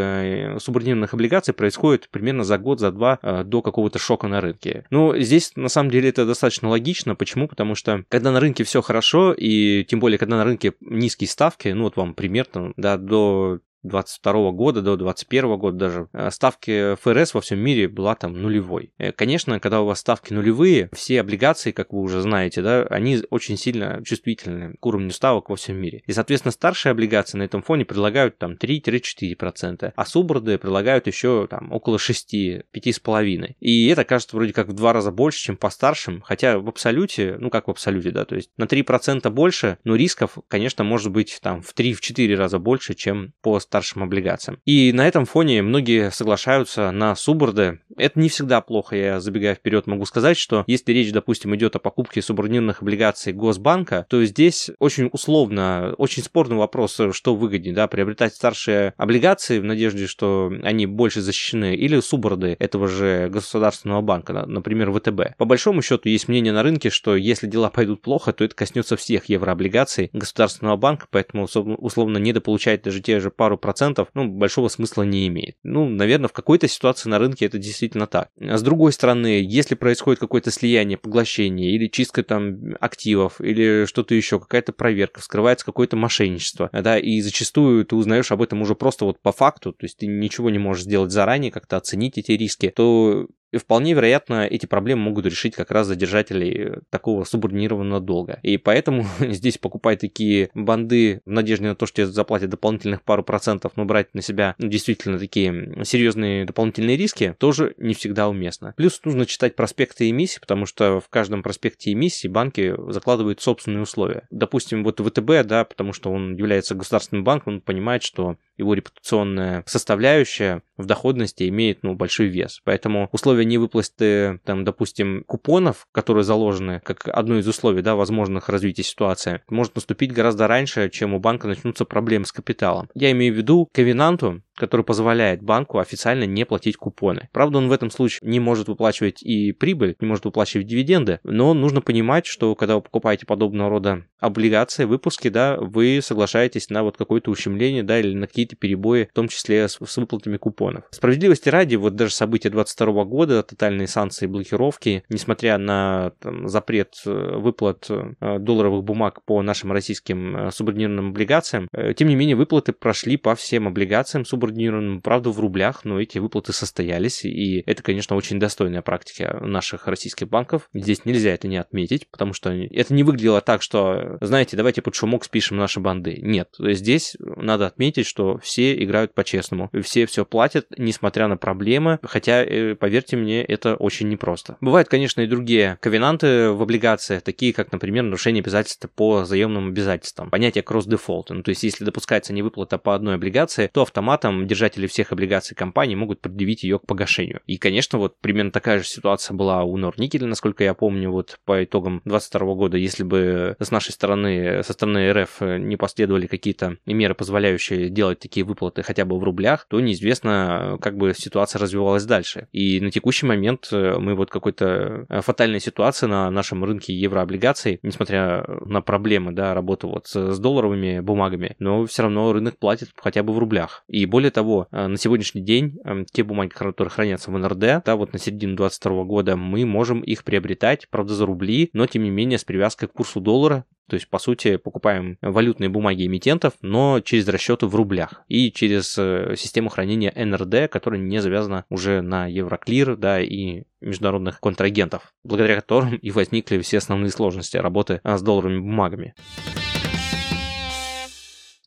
субординированных 0.58 1.14
облигаций 1.14 1.54
происходит 1.54 2.10
примерно 2.10 2.44
за 2.44 2.58
год, 2.58 2.80
за 2.80 2.92
два 2.92 3.20
э, 3.22 3.44
до 3.44 3.62
какого-то 3.62 4.00
шока 4.00 4.28
на 4.28 4.42
рынке. 4.42 4.86
Ну, 4.90 5.18
здесь, 5.18 5.52
на 5.56 5.70
самом 5.70 5.92
деле, 5.92 6.10
это 6.10 6.26
достаточно 6.26 6.70
логично. 6.70 7.16
Почему? 7.16 7.48
Потому 7.48 7.76
что, 7.76 8.04
когда 8.10 8.32
на 8.32 8.40
рынке 8.40 8.64
все 8.64 8.82
хорошо, 8.82 9.34
и 9.34 9.86
тем 9.86 10.00
более, 10.00 10.18
когда 10.18 10.38
на 10.38 10.44
рынке 10.44 10.74
низкие 10.82 11.28
ставки, 11.28 11.70
ну, 11.70 11.84
вот 11.84 11.98
вам 11.98 12.14
пример, 12.14 12.46
там, 12.46 12.74
да, 12.78 12.98
до 12.98 13.60
22 13.84 14.52
года 14.52 14.82
до 14.82 14.96
21 14.98 15.58
года 15.58 15.78
даже 15.78 16.10
э, 16.14 16.30
ставки 16.32 16.96
ФРС 16.96 17.34
во 17.34 17.42
всем 17.42 17.60
мире 17.60 17.88
была 17.88 18.16
там 18.16 18.34
нулевой. 18.34 18.94
Э, 18.98 19.12
конечно, 19.12 19.60
когда 19.60 19.82
у 19.82 19.86
вас 19.86 20.00
ставки 20.00 20.34
нулевые, 20.34 20.90
все 20.94 21.22
облигации, 21.22 21.72
как 21.72 21.94
вы 21.94 22.02
уже 22.02 22.22
знаете, 22.22 22.62
да, 22.62 22.84
они 22.84 23.22
очень 23.30 23.58
сильно 23.58 24.02
чувствительны 24.04 24.76
к 24.80 24.86
уровню 24.86 25.12
ставок 25.12 25.50
во 25.50 25.56
всем 25.56 25.78
мире. 25.78 26.04
И, 26.06 26.12
соответственно, 26.12 26.52
старшие 26.52 26.92
облигации 26.92 27.38
на 27.38 27.44
этом 27.44 27.62
фоне 27.62 27.86
предлагают 27.86 28.38
там 28.38 28.54
3-4%, 28.54 29.94
а 29.96 30.06
суборды 30.06 30.58
предлагают 30.58 31.08
еще 31.08 31.48
там 31.50 31.72
около 31.72 32.00
6, 32.00 32.34
5,5. 32.34 33.56
И 33.60 33.88
это 33.88 34.04
кажется 34.04 34.36
вроде 34.36 34.54
как 34.54 34.68
в 34.68 34.74
два 34.74 34.94
раза 34.94 35.12
больше, 35.12 35.40
чем 35.40 35.58
по 35.58 35.70
старшим, 35.70 36.22
хотя 36.22 36.60
в 36.60 36.68
абсолюте, 36.68 37.38
ну 37.40 37.50
как 37.50 37.68
в 37.68 37.72
абсолюте, 37.72 38.12
да, 38.12 38.26
то 38.26 38.36
есть 38.36 38.50
на 38.58 38.66
3% 38.66 39.30
больше, 39.30 39.78
но 39.84 39.96
рисков, 39.96 40.38
конечно, 40.48 40.84
может 40.84 41.12
быть 41.12 41.40
там 41.42 41.62
в 41.62 41.74
3-4 41.74 42.36
раза 42.36 42.60
больше, 42.60 42.94
чем 42.94 43.34
по 43.42 43.60
старшим 43.70 44.02
облигациям. 44.02 44.60
И 44.66 44.92
на 44.94 45.08
этом 45.08 45.26
фоне 45.26 45.62
многие 45.62 46.10
соглашаются 46.10 46.90
на 46.90 47.16
суборды. 47.16 47.82
Это 47.98 48.20
не 48.20 48.28
всегда 48.28 48.62
плохо, 48.62 48.96
я 48.96 49.20
забегая 49.20 49.54
вперед 49.54 49.86
могу 49.86 50.06
сказать, 50.06 50.38
что 50.38 50.64
если 50.66 50.92
речь, 50.92 51.12
допустим, 51.12 51.56
идет 51.56 51.76
о 51.76 51.80
покупке 51.80 52.24
субординированных 52.24 52.82
облигаций 52.82 53.32
Госбанка, 53.32 54.08
то 54.10 54.26
здесь 54.26 54.72
очень 54.80 55.10
условно, 55.12 55.94
очень 55.98 56.24
спорный 56.24 56.56
вопрос, 56.56 57.00
что 57.12 57.36
выгоднее, 57.36 57.76
да, 57.76 57.88
приобретать 57.88 58.34
старшие 58.34 58.94
облигации 58.98 59.60
в 59.60 59.64
надежде, 59.64 60.08
что 60.08 60.52
они 60.64 60.88
больше 60.88 61.22
защищены, 61.22 61.76
или 61.76 62.00
суборды 62.00 62.56
этого 62.60 62.88
же 62.88 63.30
государственного 63.30 64.02
банка, 64.02 64.34
например, 64.48 64.92
ВТБ. 64.92 65.38
По 65.38 65.46
большому 65.46 65.84
счету 65.84 66.10
есть 66.10 66.28
мнение 66.28 66.54
на 66.54 66.64
рынке, 66.64 66.90
что 66.90 67.16
если 67.16 67.46
дела 67.46 67.70
пойдут 67.70 68.02
плохо, 68.02 68.34
то 68.34 68.44
это 68.44 68.56
коснется 68.56 68.98
всех 68.98 69.26
еврооблигаций 69.26 70.10
государственного 70.12 70.76
банка, 70.76 71.06
поэтому 71.12 71.44
условно 71.44 72.18
недополучать 72.18 72.82
даже 72.82 73.02
те 73.02 73.20
же 73.20 73.30
пару 73.30 73.59
процентов, 73.60 74.10
ну, 74.14 74.28
большого 74.28 74.68
смысла 74.68 75.04
не 75.04 75.28
имеет. 75.28 75.56
Ну, 75.64 75.88
наверное, 75.88 76.28
в 76.28 76.34
какой-то 76.34 76.68
ситуации 76.68 77.10
на 77.10 77.20
рынке 77.20 77.46
это 77.46 77.58
действительно 77.58 78.08
так. 78.08 78.30
А 78.40 78.58
с 78.58 78.64
другой 78.64 78.92
стороны, 78.92 79.46
если 79.46 79.76
происходит 79.76 80.20
какое-то 80.20 80.52
слияние, 80.52 80.98
поглощение 80.98 81.72
или 81.72 81.88
чистка 81.88 82.24
там 82.24 82.76
активов 82.80 83.40
или 83.40 83.86
что-то 83.86 84.16
еще, 84.16 84.40
какая-то 84.40 84.74
проверка, 84.74 85.22
вскрывается 85.22 85.66
какое-то 85.66 85.96
мошенничество, 85.96 86.70
да, 86.72 86.98
и 86.98 87.22
зачастую 87.22 87.86
ты 87.86 87.96
узнаешь 87.96 88.32
об 88.32 88.42
этом 88.42 88.62
уже 88.62 88.76
просто 88.76 89.06
вот 89.06 89.22
по 89.22 89.32
факту, 89.32 89.74
то 89.74 89.86
есть 89.86 89.98
ты 89.98 90.08
ничего 90.08 90.50
не 90.50 90.60
можешь 90.60 90.84
сделать 90.84 91.12
заранее, 91.12 91.52
как-то 91.52 91.78
оценить 91.78 92.18
эти 92.18 92.32
риски, 92.32 92.72
то 92.76 93.28
и 93.52 93.58
вполне 93.58 93.94
вероятно, 93.94 94.46
эти 94.46 94.66
проблемы 94.66 95.04
могут 95.04 95.26
решить 95.26 95.56
как 95.56 95.72
раз 95.72 95.88
задержатели 95.88 96.82
такого 96.90 97.24
субординированного 97.24 98.00
долга. 98.00 98.40
И 98.44 98.58
поэтому 98.58 99.06
здесь 99.20 99.58
покупать 99.58 100.00
такие 100.00 100.50
банды 100.54 101.22
в 101.26 101.32
надежде 101.32 101.68
на 101.68 101.76
то, 101.76 101.86
что 101.86 102.06
заплатят 102.06 102.50
дополнительных 102.50 103.02
пару 103.02 103.24
процентов, 103.24 103.74
но 103.76 103.86
брать 103.86 104.14
на 104.14 104.22
себя 104.22 104.56
действительно 104.58 105.18
такие 105.18 105.84
серьезные 105.84 106.46
дополнительные 106.46 106.98
риски, 106.98 107.36
тоже 107.38 107.74
не 107.78 107.94
всегда 107.94 108.30
уместно. 108.30 108.74
Плюс 108.78 109.02
нужно 109.04 109.26
читать 109.26 109.56
проспекты 109.56 110.10
эмиссии, 110.10 110.40
потому 110.40 110.66
что 110.66 111.00
в 111.00 111.10
каждом 111.10 111.44
проспекте 111.44 111.92
эмиссии 111.92 112.28
банки 112.28 112.76
закладывают 112.92 113.42
собственные 113.42 113.82
условия. 113.82 114.28
Допустим, 114.30 114.84
вот 114.84 115.00
ВТБ, 115.00 115.46
да, 115.46 115.66
потому 115.66 115.94
что 115.94 116.12
он 116.12 116.36
является 116.36 116.76
государственным 116.76 117.24
банком, 117.24 117.56
он 117.56 117.62
понимает, 117.62 118.04
что 118.04 118.38
его 118.60 118.74
репутационная 118.74 119.64
составляющая 119.66 120.62
в 120.78 120.86
доходности 120.86 121.48
имеет 121.50 121.84
ну, 121.84 121.96
большой 121.96 122.28
вес. 122.28 122.62
Поэтому 122.64 123.10
условия 123.12 123.46
невыплаты, 123.46 124.40
там, 124.46 124.64
допустим, 124.64 125.24
купонов, 125.26 125.88
которые 125.92 126.24
заложены 126.24 126.82
как 126.84 127.08
одно 127.08 127.40
из 127.40 127.48
условий 127.48 127.82
да, 127.82 127.96
возможных 127.96 128.50
развития 128.50 128.84
ситуации, 128.84 129.42
может 129.50 129.76
наступить 129.76 130.14
гораздо 130.14 130.48
раньше, 130.48 130.90
чем 130.90 131.14
у 131.14 131.20
банка 131.20 131.48
начнутся 131.48 131.86
проблемы 131.86 132.26
с 132.26 132.32
капиталом. 132.32 132.90
Я 132.94 133.12
имею 133.12 133.34
в 133.34 133.38
виду 133.38 133.68
ковенанту, 133.74 134.42
который 134.60 134.86
позволяет 134.86 135.42
банку 135.42 135.80
официально 135.80 136.26
не 136.26 136.46
платить 136.46 136.78
купоны. 136.78 137.30
Правда, 137.32 137.58
он 137.58 137.70
в 137.70 137.72
этом 137.72 137.90
случае 137.90 138.30
не 138.30 138.40
может 138.40 138.68
выплачивать 138.68 139.24
и 139.24 139.52
прибыль, 139.52 139.96
не 140.00 140.08
может 140.08 140.26
выплачивать 140.26 140.68
дивиденды, 140.68 141.20
но 141.24 141.54
нужно 141.54 141.82
понимать, 141.82 142.26
что 142.26 142.56
когда 142.56 142.76
вы 142.76 142.82
покупаете 142.82 143.26
подобного 143.26 143.70
рода 143.70 144.04
облигации, 144.20 144.86
выпуски, 144.86 145.30
да, 145.30 145.58
вы 145.58 146.00
соглашаетесь 146.04 146.70
на 146.70 146.84
вот 146.84 146.98
какое-то 146.98 147.32
ущемление, 147.32 147.84
да, 147.84 148.00
или 148.00 148.14
на 148.14 148.28
какие-то 148.28 148.56
перебои, 148.56 149.08
в 149.10 149.14
том 149.14 149.28
числе 149.28 149.68
с, 149.68 149.80
с 149.84 149.98
выплатами 149.98 150.38
купонов. 150.38 150.84
Справедливости 150.92 151.50
ради, 151.50 151.76
вот 151.76 151.96
даже 151.96 152.14
события 152.14 152.50
22 152.50 153.06
года, 153.06 153.44
тотальные 153.44 153.88
санкции 153.88 154.28
блокировки, 154.28 155.04
несмотря 155.10 155.58
на 155.58 156.12
там, 156.20 156.48
запрет 156.50 156.96
э, 157.06 157.38
выплат 157.38 157.88
э, 157.90 158.40
долларовых 158.40 158.84
бумаг 158.84 159.24
по 159.24 159.42
нашим 159.42 159.72
российским 159.72 160.36
э, 160.36 160.52
субординированным 160.52 161.10
облигациям, 161.10 161.68
тем 161.96 162.08
не 162.08 162.16
менее 162.16 162.36
выплаты 162.36 162.74
прошли 162.74 163.18
по 163.18 163.36
всем 163.36 163.68
облигациям 163.68 164.26
субординированным 164.26 164.49
субординированным, 164.50 165.02
правда, 165.02 165.30
в 165.30 165.40
рублях, 165.40 165.86
но 165.86 166.00
эти 166.00 166.18
выплаты 166.18 166.54
состоялись, 166.54 167.24
и 167.26 167.64
это, 167.66 167.84
конечно, 167.84 168.16
очень 168.16 168.40
достойная 168.40 168.82
практика 168.82 169.40
наших 169.42 169.88
российских 169.88 170.28
банков. 170.28 170.70
Здесь 170.74 171.06
нельзя 171.06 171.32
это 171.32 171.48
не 171.48 171.58
отметить, 171.58 172.10
потому 172.10 172.34
что 172.34 172.52
это 172.52 172.94
не 172.94 173.04
выглядело 173.04 173.42
так, 173.42 173.62
что, 173.62 174.18
знаете, 174.22 174.58
давайте 174.58 174.82
под 174.82 174.96
шумок 174.96 175.24
спишем 175.24 175.58
наши 175.58 175.80
банды. 175.80 176.20
Нет, 176.22 176.50
здесь 176.58 177.16
надо 177.20 177.68
отметить, 177.68 178.08
что 178.08 178.38
все 178.40 178.82
играют 178.84 179.14
по-честному, 179.14 179.70
все 179.84 180.06
все 180.06 180.26
платят, 180.26 180.68
несмотря 180.78 181.28
на 181.28 181.38
проблемы, 181.38 182.00
хотя, 182.04 182.44
э, 182.44 182.76
поверьте 182.76 183.18
мне, 183.18 183.44
это 183.44 183.76
очень 183.76 184.10
непросто. 184.10 184.58
Бывают, 184.62 184.90
конечно, 184.90 185.22
и 185.22 185.28
другие 185.28 185.78
ковенанты 185.82 186.50
в 186.52 186.62
облигациях, 186.62 187.22
такие 187.22 187.54
как, 187.54 187.72
например, 187.72 188.04
нарушение 188.04 188.42
обязательств 188.42 188.88
по 188.96 189.26
заемным 189.26 189.68
обязательствам, 189.68 190.30
понятие 190.30 190.64
кросс-дефолта. 190.64 191.34
Ну, 191.34 191.44
то 191.44 191.50
есть, 191.50 191.64
если 191.64 191.84
допускается 191.86 192.34
невыплата 192.34 192.78
по 192.78 192.96
одной 192.96 193.16
облигации, 193.16 193.70
то 193.74 193.84
автоматом 193.84 194.39
держатели 194.48 194.88
всех 194.88 195.12
облигаций 195.12 195.56
компании 195.56 195.96
могут 195.96 196.22
предъявить 196.22 196.64
ее 196.64 196.80
к 196.80 196.86
погашению. 196.86 197.42
И, 197.46 197.58
конечно, 197.58 198.00
вот 198.00 198.20
примерно 198.20 198.52
такая 198.52 198.80
же 198.80 198.86
ситуация 198.86 199.36
была 199.36 199.64
у 199.64 199.78
Норникеля, 199.78 200.28
насколько 200.28 200.64
я 200.64 200.74
помню, 200.74 201.12
вот 201.12 201.40
по 201.46 201.64
итогам 201.64 202.02
2022 202.06 202.56
года, 202.56 202.78
если 202.78 203.04
бы 203.04 203.56
с 203.60 203.72
нашей 203.72 203.92
стороны, 203.92 204.64
со 204.64 204.74
стороны 204.74 205.12
РФ 205.12 205.42
не 205.42 205.78
последовали 205.78 206.28
какие-то 206.28 206.78
меры, 206.86 207.16
позволяющие 207.16 207.90
делать 207.90 208.20
такие 208.20 208.46
выплаты 208.46 208.84
хотя 208.84 209.06
бы 209.06 209.20
в 209.20 209.24
рублях, 209.24 209.66
то 209.70 209.80
неизвестно, 209.80 210.78
как 210.82 210.98
бы 210.98 211.14
ситуация 211.16 211.60
развивалась 211.60 212.06
дальше. 212.06 212.48
И 212.52 212.80
на 212.82 212.92
текущий 212.92 213.26
момент 213.26 213.70
мы 213.72 214.16
вот 214.16 214.30
какой-то 214.30 215.06
фатальной 215.22 215.60
ситуации 215.60 216.08
на 216.08 216.30
нашем 216.32 216.64
рынке 216.64 216.94
еврооблигаций, 216.94 217.80
несмотря 217.84 218.46
на 218.66 218.82
проблемы, 218.82 219.32
да, 219.32 219.54
работы 219.54 219.88
вот 219.88 220.08
с 220.08 220.40
долларовыми 220.40 221.00
бумагами, 221.00 221.56
но 221.60 221.86
все 221.86 222.04
равно 222.04 222.34
рынок 222.34 222.58
платит 222.58 222.90
хотя 222.96 223.24
бы 223.24 223.34
в 223.34 223.40
рублях. 223.40 223.84
И 223.88 224.06
более 224.06 224.29
того, 224.32 224.68
на 224.72 224.98
сегодняшний 224.98 225.42
день 225.42 225.78
те 226.12 226.24
бумаги, 226.24 226.50
которые 226.50 226.92
хранятся 226.92 227.32
в 227.32 227.38
НРД, 227.38 227.84
да, 227.86 227.96
вот 227.96 228.14
на 228.14 228.20
середину 228.20 228.56
2022 228.56 229.04
года 229.04 229.36
мы 229.36 229.66
можем 229.66 230.02
их 230.02 230.24
приобретать, 230.24 230.88
правда, 230.90 231.14
за 231.14 231.26
рубли, 231.26 231.70
но 231.74 231.88
тем 231.88 232.04
не 232.04 232.10
менее 232.10 232.38
с 232.38 232.44
привязкой 232.44 232.88
к 232.88 232.94
курсу 232.94 233.20
доллара, 233.20 233.66
то 233.90 233.96
есть, 233.96 234.08
по 234.08 234.20
сути, 234.20 234.58
покупаем 234.58 235.18
валютные 235.22 235.68
бумаги 235.68 236.06
эмитентов, 236.06 236.54
но 236.62 237.00
через 237.00 237.28
расчеты 237.28 237.66
в 237.66 237.76
рублях 237.76 238.22
и 238.28 238.52
через 238.52 238.96
э, 239.00 239.34
систему 239.36 239.70
хранения 239.70 240.14
НРД, 240.16 240.72
которая 240.72 241.02
не 241.02 241.20
завязана 241.22 241.66
уже 241.70 242.02
на 242.02 242.28
Евроклир, 242.28 242.96
да, 242.96 243.20
и 243.20 243.64
международных 243.82 244.40
контрагентов, 244.40 245.12
благодаря 245.24 245.56
которым 245.56 245.96
и 245.96 246.12
возникли 246.12 246.60
все 246.60 246.78
основные 246.78 247.10
сложности 247.10 247.58
работы 247.58 248.00
а, 248.04 248.18
с 248.18 248.22
долларовыми 248.22 248.60
бумагами. 248.60 249.16